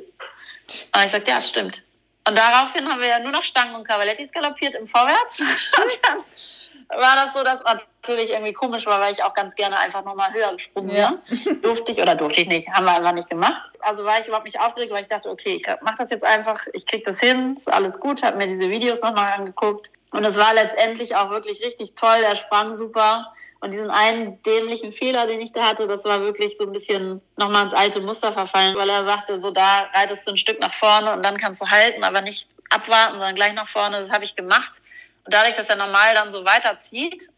[0.93, 1.84] Und ich sagte, ja, stimmt.
[2.28, 5.40] Und daraufhin haben wir ja nur noch Stangen und Cavalettis galoppiert im Vorwärts.
[5.42, 9.78] Und dann war das so, dass natürlich irgendwie komisch war, weil ich auch ganz gerne
[9.80, 11.20] einfach nochmal höher gesprungen wäre.
[11.26, 11.54] Ja.
[11.62, 13.72] durfte ich oder durfte ich nicht, haben wir einfach nicht gemacht.
[13.82, 16.66] Also war ich überhaupt nicht aufgeregt, weil ich dachte, okay, ich mach das jetzt einfach,
[16.74, 19.92] ich krieg das hin, ist alles gut, habe mir diese Videos nochmal angeguckt.
[20.12, 23.34] Und es war letztendlich auch wirklich richtig toll, er sprang super.
[23.64, 27.22] Und diesen einen dämlichen Fehler, den ich da hatte, das war wirklich so ein bisschen
[27.38, 30.74] nochmal ins alte Muster verfallen, weil er sagte, so da reitest du ein Stück nach
[30.74, 34.01] vorne und dann kannst du halten, aber nicht abwarten, sondern gleich nach vorne.
[34.01, 34.82] Das habe ich gemacht.
[35.24, 37.30] Und dadurch, dass er normal dann so weiterzieht,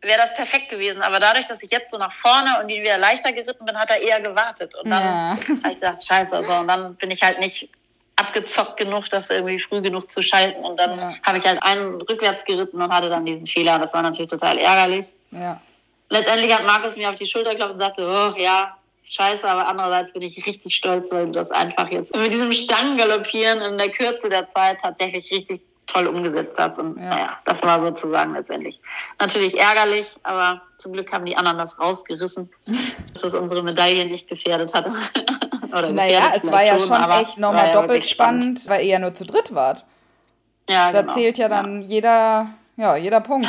[0.00, 1.02] wäre das perfekt gewesen.
[1.02, 3.90] Aber dadurch, dass ich jetzt so nach vorne und ihn wieder leichter geritten bin, hat
[3.90, 4.74] er eher gewartet.
[4.76, 5.30] Und dann ja.
[5.62, 6.54] habe ich gesagt, scheiße, so.
[6.54, 7.68] Und dann bin ich halt nicht
[8.16, 10.64] abgezockt genug, das irgendwie früh genug zu schalten.
[10.64, 11.14] Und dann ja.
[11.22, 13.78] habe ich halt einen rückwärts geritten und hatte dann diesen Fehler.
[13.78, 15.12] Das war natürlich total ärgerlich.
[15.30, 15.60] Ja.
[16.08, 20.12] Letztendlich hat Markus mir auf die Schulter geklopft und sagte, oh ja, scheiße, aber andererseits
[20.12, 24.28] bin ich richtig stolz, weil du das einfach jetzt mit diesem Stangengaloppieren in der Kürze
[24.28, 26.78] der Zeit tatsächlich richtig toll umgesetzt hast.
[26.78, 27.08] Und ja.
[27.08, 28.80] naja, das war sozusagen letztendlich
[29.20, 32.50] natürlich ärgerlich, aber zum Glück haben die anderen das rausgerissen,
[33.14, 34.86] dass es unsere Medaille nicht gefährdet hat.
[35.66, 38.92] Oder naja, es war ja schon, schon echt nochmal ja doppelt spannend, spannend, weil ihr
[38.92, 39.84] ja nur zu dritt wart.
[40.68, 41.14] Ja, da genau.
[41.14, 41.88] zählt ja dann ja.
[41.88, 42.46] jeder,
[42.76, 43.48] ja, jeder Punkt.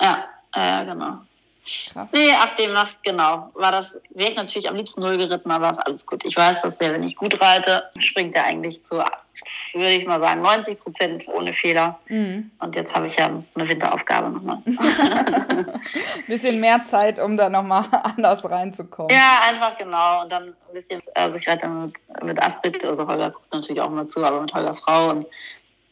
[0.00, 0.24] Ja,
[0.54, 1.18] ja, genau.
[1.64, 2.08] Krass.
[2.12, 3.50] Nee, ach demnach, genau.
[3.54, 6.24] War das, wäre ich natürlich am liebsten null geritten, aber ist alles gut.
[6.24, 10.18] Ich weiß, dass der, wenn ich gut reite, springt er eigentlich zu, würde ich mal
[10.18, 12.00] sagen, 90 Prozent ohne Fehler.
[12.08, 12.50] Mhm.
[12.58, 14.58] Und jetzt habe ich ja eine Winteraufgabe nochmal.
[16.26, 19.14] bisschen mehr Zeit, um da nochmal anders reinzukommen.
[19.14, 20.22] Ja, einfach genau.
[20.22, 21.94] Und dann ein bisschen, also ich reite mit,
[22.24, 25.10] mit Astrid, also Holger guckt natürlich auch immer zu, aber mit Holgers Frau.
[25.10, 25.28] Und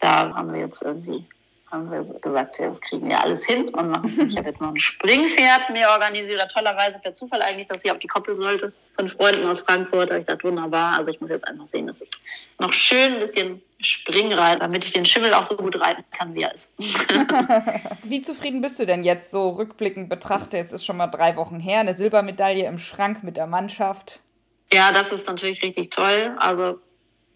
[0.00, 1.24] da haben wir jetzt irgendwie
[1.70, 4.18] haben wir gesagt, ja, das kriegen wir alles hin und machen es.
[4.18, 7.98] Ich habe jetzt noch ein Springpferd mir organisiert, tollerweise per Zufall eigentlich, dass ich auf
[7.98, 10.10] die Koppel sollte von Freunden aus Frankfurt.
[10.10, 10.96] Da ich dachte, wunderbar.
[10.96, 12.10] Also ich muss jetzt einfach sehen, dass ich
[12.58, 16.34] noch schön ein bisschen Spring reite, damit ich den Schimmel auch so gut reiten kann,
[16.34, 16.72] wie er ist.
[18.02, 20.54] wie zufrieden bist du denn jetzt so rückblickend betrachtet?
[20.54, 24.20] Jetzt ist schon mal drei Wochen her, eine Silbermedaille im Schrank mit der Mannschaft.
[24.72, 26.34] Ja, das ist natürlich richtig toll.
[26.38, 26.78] Also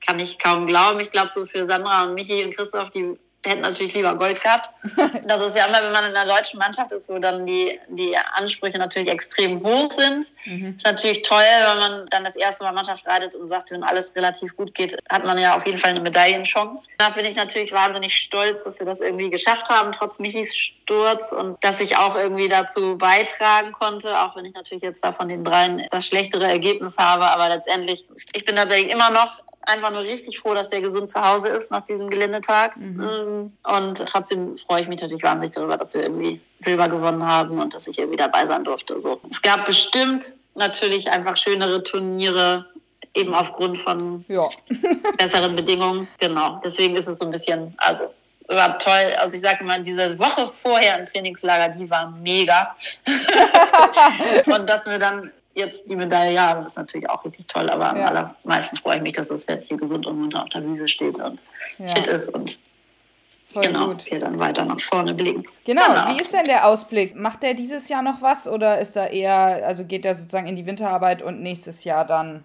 [0.05, 1.01] kann ich kaum glauben.
[1.01, 4.71] Ich glaube, so für Sandra und Michi und Christoph, die hätten natürlich lieber Gold gehabt.
[5.27, 8.17] Das ist ja immer, wenn man in einer deutschen Mannschaft ist, wo dann die, die
[8.35, 10.31] Ansprüche natürlich extrem hoch sind.
[10.45, 10.75] Mhm.
[10.77, 14.15] Ist natürlich toll, wenn man dann das erste Mal Mannschaft reitet und sagt, wenn alles
[14.17, 16.89] relativ gut geht, hat man ja auf jeden Fall eine Medaillenchance.
[16.99, 21.33] Da bin ich natürlich wahnsinnig stolz, dass wir das irgendwie geschafft haben, trotz Michis Sturz
[21.33, 25.29] und dass ich auch irgendwie dazu beitragen konnte, auch wenn ich natürlich jetzt da von
[25.29, 27.25] den dreien das schlechtere Ergebnis habe.
[27.25, 31.27] Aber letztendlich, ich bin tatsächlich immer noch einfach nur richtig froh, dass der gesund zu
[31.27, 32.77] Hause ist nach diesem Geländetag.
[32.77, 33.01] Mhm.
[33.01, 37.59] Ähm, und trotzdem freue ich mich natürlich wahnsinnig darüber, dass wir irgendwie Silber gewonnen haben
[37.61, 38.99] und dass ich irgendwie dabei sein durfte.
[39.01, 39.21] So.
[39.31, 42.67] Es gab bestimmt natürlich einfach schönere Turniere,
[43.15, 44.43] eben aufgrund von ja.
[45.19, 46.09] besseren Bedingungen.
[46.19, 46.61] Genau.
[46.65, 48.05] Deswegen ist es so ein bisschen, also
[48.49, 49.15] war toll.
[49.19, 52.75] Also ich sage mal, diese Woche vorher im Trainingslager, die war mega.
[54.47, 57.71] und dass wir dann jetzt die Medaille haben, ist natürlich auch richtig toll.
[57.71, 60.65] Aber am allermeisten freue ich mich, dass das Pferd hier gesund und munter auf der
[60.67, 61.41] Wiese steht und
[61.79, 61.89] ja.
[61.95, 62.59] fit ist und
[63.55, 64.11] Voll genau, gut.
[64.11, 65.45] wir dann weiter nach vorne blicken.
[65.65, 65.87] Genau.
[65.87, 66.09] genau.
[66.09, 67.15] wie ist denn der Ausblick?
[67.15, 70.57] Macht der dieses Jahr noch was oder ist er eher, also geht er sozusagen in
[70.57, 72.45] die Winterarbeit und nächstes Jahr dann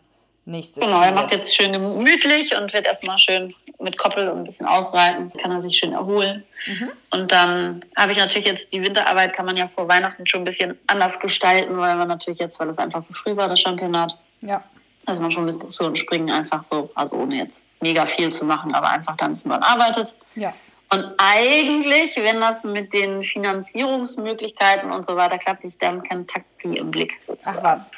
[0.50, 4.43] nächstes Genau, er macht jetzt schön gemütlich und wird erstmal schön mit Koppel und ein
[4.43, 6.43] bisschen ausreiten, kann er sich schön erholen.
[6.66, 6.91] Mhm.
[7.12, 10.45] Und dann habe ich natürlich jetzt die Winterarbeit, kann man ja vor Weihnachten schon ein
[10.45, 14.18] bisschen anders gestalten, weil man natürlich jetzt, weil es einfach so früh war, das Championat.
[14.41, 14.64] Ja.
[15.06, 18.32] Also man schon ein bisschen zu und springen einfach so, also ohne jetzt mega viel
[18.32, 20.16] zu machen, aber einfach da ein bisschen dran arbeitet.
[20.36, 20.54] Ja.
[20.91, 26.89] Und eigentlich, wenn das mit den Finanzierungsmöglichkeiten und so weiter klappt, ich dann Kentucky im
[26.89, 27.20] Blick.
[27.28, 27.60] Sozusagen.
[27.60, 27.91] Ach was.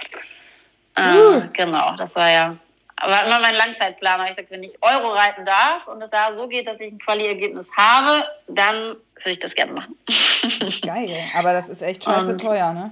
[0.96, 1.42] Äh, uh.
[1.54, 2.56] Genau, das war ja
[3.04, 4.26] war immer mein Langzeitplan.
[4.28, 7.00] Ich sagte, wenn ich Euro reiten darf und es da so geht, dass ich ein
[7.00, 8.76] Quali-Ergebnis habe, dann
[9.16, 9.96] würde ich das gerne machen.
[10.82, 12.92] Geil, aber das ist echt scheiße und teuer, ne?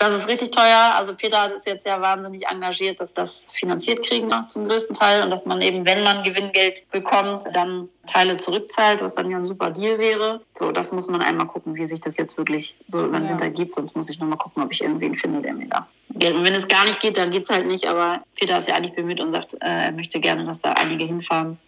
[0.00, 0.94] Das ist richtig teuer.
[0.96, 4.96] Also Peter hat es jetzt ja wahnsinnig engagiert, dass das finanziert kriegen noch zum größten
[4.96, 9.36] Teil und dass man eben, wenn man Gewinngeld bekommt, dann Teile zurückzahlt, was dann ja
[9.36, 10.40] ein super Deal wäre.
[10.54, 13.30] So, das muss man einmal gucken, wie sich das jetzt wirklich so über den ja.
[13.32, 13.74] Winter gibt.
[13.74, 16.34] Sonst muss ich nochmal gucken, ob ich irgendwen finde, der mir da Geld.
[16.34, 17.86] Und wenn es gar nicht geht, dann geht es halt nicht.
[17.86, 21.04] Aber Peter ist ja eigentlich bemüht und sagt, äh, er möchte gerne, dass da einige
[21.04, 21.58] hinfahren.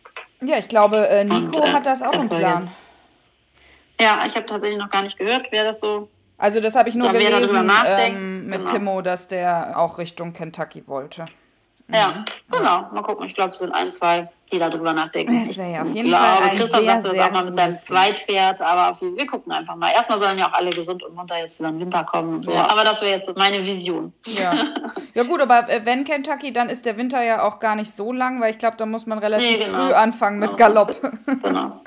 [0.40, 2.60] Ja, ich glaube, äh, Nico und, äh, hat das auch das im Plan.
[2.60, 2.74] Jetzt,
[4.00, 6.08] ja, ich habe tatsächlich noch gar nicht gehört, wer das so
[6.42, 8.72] also das habe ich nur gelesen ähm, mit genau.
[8.72, 11.26] Timo, dass der auch Richtung Kentucky wollte.
[11.88, 12.24] Ja, mhm.
[12.50, 12.88] genau.
[12.92, 13.26] Mal gucken.
[13.26, 15.46] Ich glaube, es sind ein, zwei die darüber nachdenken.
[15.46, 18.96] Das ja auf jeden ich glaube, Christoph sagte das auch mal mit seinem Zweitpferd, aber
[19.00, 19.90] wir gucken einfach mal.
[19.90, 22.52] Erstmal sollen ja auch alle gesund und munter jetzt über den Winter kommen und so.
[22.52, 22.70] Ja.
[22.70, 24.12] Aber das wäre jetzt so meine Vision.
[24.26, 24.52] Ja.
[25.14, 28.12] ja gut, aber äh, wenn Kentucky, dann ist der Winter ja auch gar nicht so
[28.12, 29.86] lang, weil ich glaube, da muss man relativ nee, genau.
[29.86, 30.68] früh anfangen mit genau.
[30.68, 31.12] Galopp.
[31.42, 31.80] genau.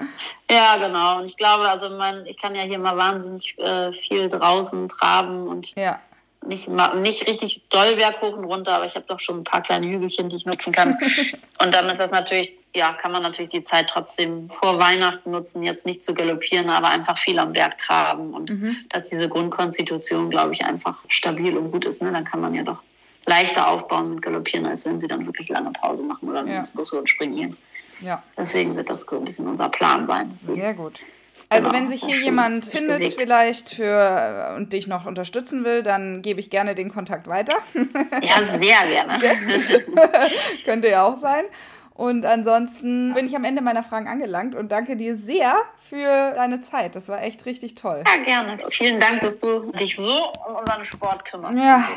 [0.49, 1.19] Ja, genau.
[1.19, 5.47] Und ich glaube, also mein, ich kann ja hier mal wahnsinnig äh, viel draußen traben
[5.47, 5.99] und ja
[6.45, 9.61] nicht, nicht richtig doll Berg hoch und runter, aber ich habe doch schon ein paar
[9.61, 10.97] kleine Hügelchen, die ich nutzen kann.
[11.61, 15.63] und dann ist das natürlich, ja, kann man natürlich die Zeit trotzdem vor Weihnachten nutzen,
[15.63, 18.77] jetzt nicht zu galoppieren, aber einfach viel am Berg traben und mhm.
[18.89, 22.01] dass diese Grundkonstitution, glaube ich, einfach stabil und gut ist.
[22.01, 22.11] Ne?
[22.11, 22.79] Dann kann man ja doch
[23.25, 26.59] leichter aufbauen mit Galoppieren, als wenn sie dann wirklich lange Pause machen oder ja.
[26.59, 27.57] ins und springen.
[28.01, 28.21] Ja.
[28.37, 30.31] Deswegen wird das ein bisschen unser Plan sein.
[30.35, 30.99] Sehr gut.
[31.55, 33.21] Also genau, wenn sich hier jemand findet bewegt.
[33.21, 37.57] vielleicht für und dich noch unterstützen will, dann gebe ich gerne den Kontakt weiter.
[38.21, 39.19] Ja, sehr gerne.
[40.65, 41.45] Könnte ja auch sein.
[41.95, 45.55] Und ansonsten bin ich am Ende meiner Fragen angelangt und danke dir sehr
[45.89, 46.93] für deine Zeit.
[46.93, 48.03] Das war echt richtig toll.
[48.05, 48.57] Ja, gerne.
[48.69, 51.55] Vielen Dank, dass du dich so um unseren Sport kümmerst.
[51.57, 51.87] Ja,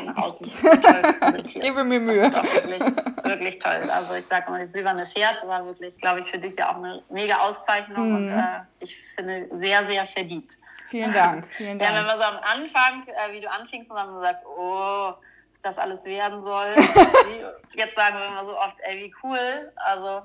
[1.43, 2.31] ich, gebe mir Mühe.
[2.31, 2.81] Wirklich,
[3.23, 3.89] wirklich, toll.
[3.93, 6.77] Also ich sage mal, das silberne Pferd war wirklich, glaube ich, für dich ja auch
[6.77, 8.15] eine mega Auszeichnung mhm.
[8.15, 10.57] und äh, ich finde sehr, sehr verdient.
[10.87, 11.45] Vielen Dank.
[11.49, 11.91] Vielen Dank.
[11.91, 15.13] Ja, wenn man so am Anfang, äh, wie du anfingst und dann sagt, oh,
[15.61, 16.75] das alles werden soll.
[17.73, 19.71] Jetzt sagen wir immer so oft, ey, wie cool.
[19.75, 20.21] Also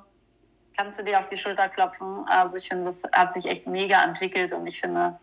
[0.76, 2.26] kannst du dir auf die Schulter klopfen.
[2.28, 5.18] Also ich finde, das hat sich echt mega entwickelt und ich finde,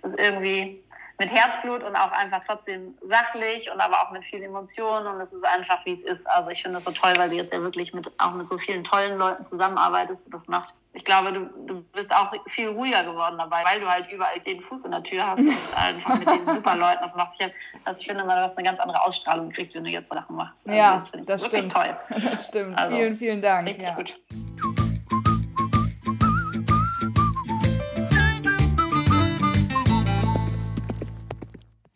[0.00, 0.81] das ist irgendwie
[1.18, 5.32] mit Herzblut und auch einfach trotzdem sachlich und aber auch mit viel Emotion und es
[5.32, 6.26] ist einfach, wie es ist.
[6.28, 8.58] Also ich finde das so toll, weil du jetzt ja wirklich mit, auch mit so
[8.58, 10.74] vielen tollen Leuten zusammenarbeitest und das macht.
[10.94, 14.60] Ich glaube, du, du bist auch viel ruhiger geworden dabei, weil du halt überall den
[14.60, 16.98] Fuß in der Tür hast und einfach mit den super Leuten.
[17.00, 17.54] Das macht sich halt,
[17.84, 20.36] also ich finde mal, du hast eine ganz andere Ausstrahlung gekriegt, wenn du jetzt Sachen
[20.36, 20.56] machst.
[20.66, 21.72] Also ja, das, das stimmt.
[21.72, 21.96] Toll.
[22.08, 22.78] Das stimmt.
[22.78, 23.68] Also, vielen, vielen Dank.
[23.68, 23.94] Richtig ja.
[23.94, 24.18] gut.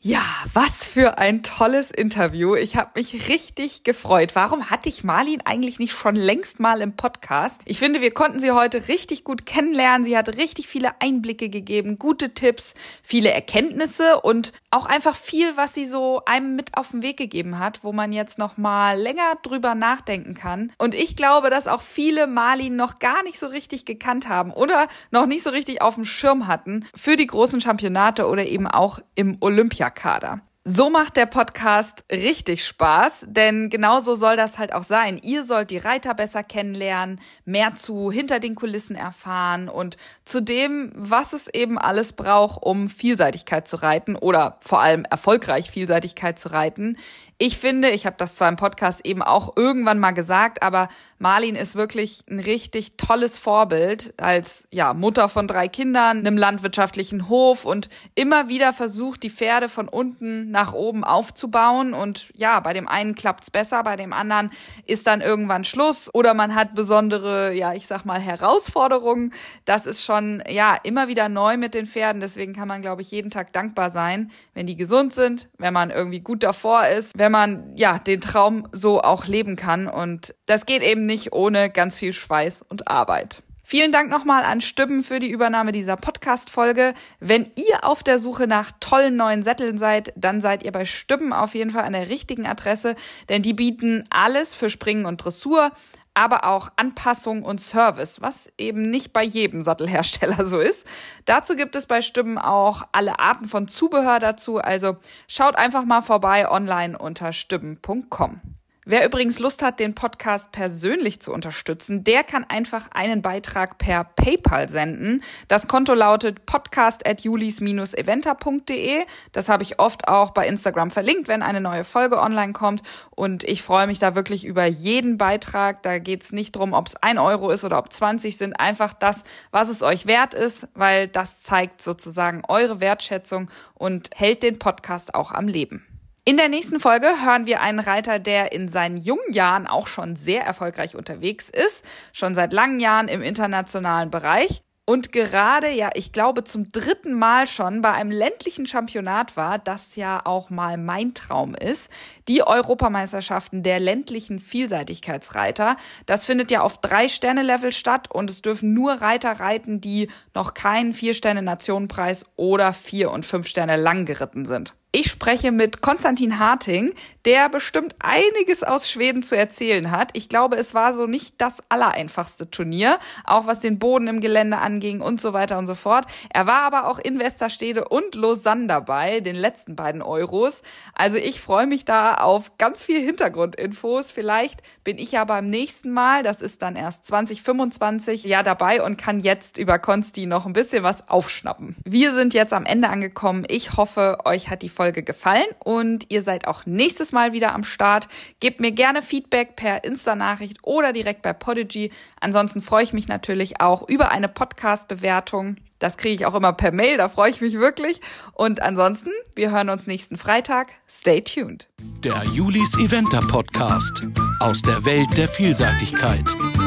[0.06, 0.22] Ja,
[0.56, 2.54] was für ein tolles Interview.
[2.54, 4.30] Ich habe mich richtig gefreut.
[4.34, 7.60] Warum hatte ich Marlin eigentlich nicht schon längst mal im Podcast?
[7.66, 10.06] Ich finde, wir konnten sie heute richtig gut kennenlernen.
[10.06, 15.74] Sie hat richtig viele Einblicke gegeben, gute Tipps, viele Erkenntnisse und auch einfach viel, was
[15.74, 19.34] sie so einem mit auf den Weg gegeben hat, wo man jetzt noch mal länger
[19.42, 20.72] drüber nachdenken kann.
[20.78, 24.88] Und ich glaube, dass auch viele Marlin noch gar nicht so richtig gekannt haben oder
[25.10, 29.00] noch nicht so richtig auf dem Schirm hatten für die großen Championate oder eben auch
[29.14, 30.40] im Olympia Kader.
[30.68, 35.20] So macht der Podcast richtig Spaß, denn genauso soll das halt auch sein.
[35.22, 40.90] Ihr sollt die Reiter besser kennenlernen, mehr zu hinter den Kulissen erfahren und zu dem,
[40.96, 46.50] was es eben alles braucht, um Vielseitigkeit zu reiten oder vor allem erfolgreich Vielseitigkeit zu
[46.50, 46.98] reiten.
[47.38, 50.88] Ich finde, ich habe das zwar im Podcast eben auch irgendwann mal gesagt, aber
[51.18, 57.28] Marlin ist wirklich ein richtig tolles Vorbild als ja, Mutter von drei Kindern, einem landwirtschaftlichen
[57.28, 61.92] Hof und immer wieder versucht, die Pferde von unten nach oben aufzubauen.
[61.92, 64.50] Und ja, bei dem einen klappt's besser, bei dem anderen
[64.86, 69.34] ist dann irgendwann Schluss oder man hat besondere, ja, ich sag mal, Herausforderungen.
[69.66, 72.20] Das ist schon, ja, immer wieder neu mit den Pferden.
[72.20, 75.90] Deswegen kann man, glaube ich, jeden Tag dankbar sein, wenn die gesund sind, wenn man
[75.90, 79.88] irgendwie gut davor ist, wenn man, ja, den Traum so auch leben kann.
[79.88, 83.42] Und das geht eben nicht ohne ganz viel Schweiß und Arbeit.
[83.68, 86.94] Vielen Dank nochmal an Stübben für die Übernahme dieser Podcast-Folge.
[87.18, 91.32] Wenn ihr auf der Suche nach tollen neuen Sätteln seid, dann seid ihr bei Stübben
[91.32, 92.94] auf jeden Fall an der richtigen Adresse,
[93.28, 95.72] denn die bieten alles für Springen und Dressur,
[96.14, 100.86] aber auch Anpassung und Service, was eben nicht bei jedem Sattelhersteller so ist.
[101.24, 104.96] Dazu gibt es bei Stimmen auch alle Arten von Zubehör dazu, also
[105.26, 108.40] schaut einfach mal vorbei online unter stimmen.com.
[108.88, 114.04] Wer übrigens Lust hat, den Podcast persönlich zu unterstützen, der kann einfach einen Beitrag per
[114.04, 115.24] PayPal senden.
[115.48, 119.04] Das Konto lautet podcast.julis-eventer.de.
[119.32, 122.84] Das habe ich oft auch bei Instagram verlinkt, wenn eine neue Folge online kommt.
[123.10, 125.82] Und ich freue mich da wirklich über jeden Beitrag.
[125.82, 128.52] Da geht es nicht drum, ob es ein Euro ist oder ob 20 sind.
[128.52, 134.44] Einfach das, was es euch wert ist, weil das zeigt sozusagen eure Wertschätzung und hält
[134.44, 135.84] den Podcast auch am Leben.
[136.28, 140.16] In der nächsten Folge hören wir einen Reiter, der in seinen jungen Jahren auch schon
[140.16, 146.12] sehr erfolgreich unterwegs ist, schon seit langen Jahren im internationalen Bereich und gerade, ja, ich
[146.12, 151.12] glaube zum dritten Mal schon bei einem ländlichen Championat war, das ja auch mal mein
[151.12, 151.90] Traum ist,
[152.28, 155.76] die Europameisterschaften der ländlichen Vielseitigkeitsreiter.
[156.06, 160.08] Das findet ja auf drei Sterne Level statt und es dürfen nur Reiter reiten, die
[160.34, 164.76] noch keinen vier Sterne Nationenpreis oder vier und fünf Sterne lang geritten sind.
[164.98, 166.94] Ich spreche mit Konstantin Harting,
[167.26, 170.10] der bestimmt einiges aus Schweden zu erzählen hat.
[170.14, 174.56] Ich glaube, es war so nicht das allereinfachste Turnier, auch was den Boden im Gelände
[174.56, 176.06] anging und so weiter und so fort.
[176.30, 180.62] Er war aber auch in Westerstede und Lausanne dabei, den letzten beiden Euros.
[180.94, 184.12] Also ich freue mich da auf ganz viel Hintergrundinfos.
[184.12, 188.96] Vielleicht bin ich ja beim nächsten Mal, das ist dann erst 2025, ja dabei und
[188.96, 191.76] kann jetzt über Konsti noch ein bisschen was aufschnappen.
[191.84, 193.44] Wir sind jetzt am Ende angekommen.
[193.48, 197.52] Ich hoffe, euch hat die Folge Folge gefallen und ihr seid auch nächstes Mal wieder
[197.52, 198.06] am Start.
[198.38, 201.90] Gebt mir gerne Feedback per Insta-Nachricht oder direkt bei Podigy.
[202.20, 205.56] Ansonsten freue ich mich natürlich auch über eine Podcast-Bewertung.
[205.80, 208.00] Das kriege ich auch immer per Mail, da freue ich mich wirklich.
[208.32, 210.68] Und ansonsten, wir hören uns nächsten Freitag.
[210.88, 211.68] Stay tuned.
[212.04, 214.06] Der Julis Eventer Podcast
[214.38, 216.24] aus der Welt der Vielseitigkeit.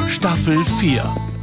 [0.10, 1.39] Staffel 4.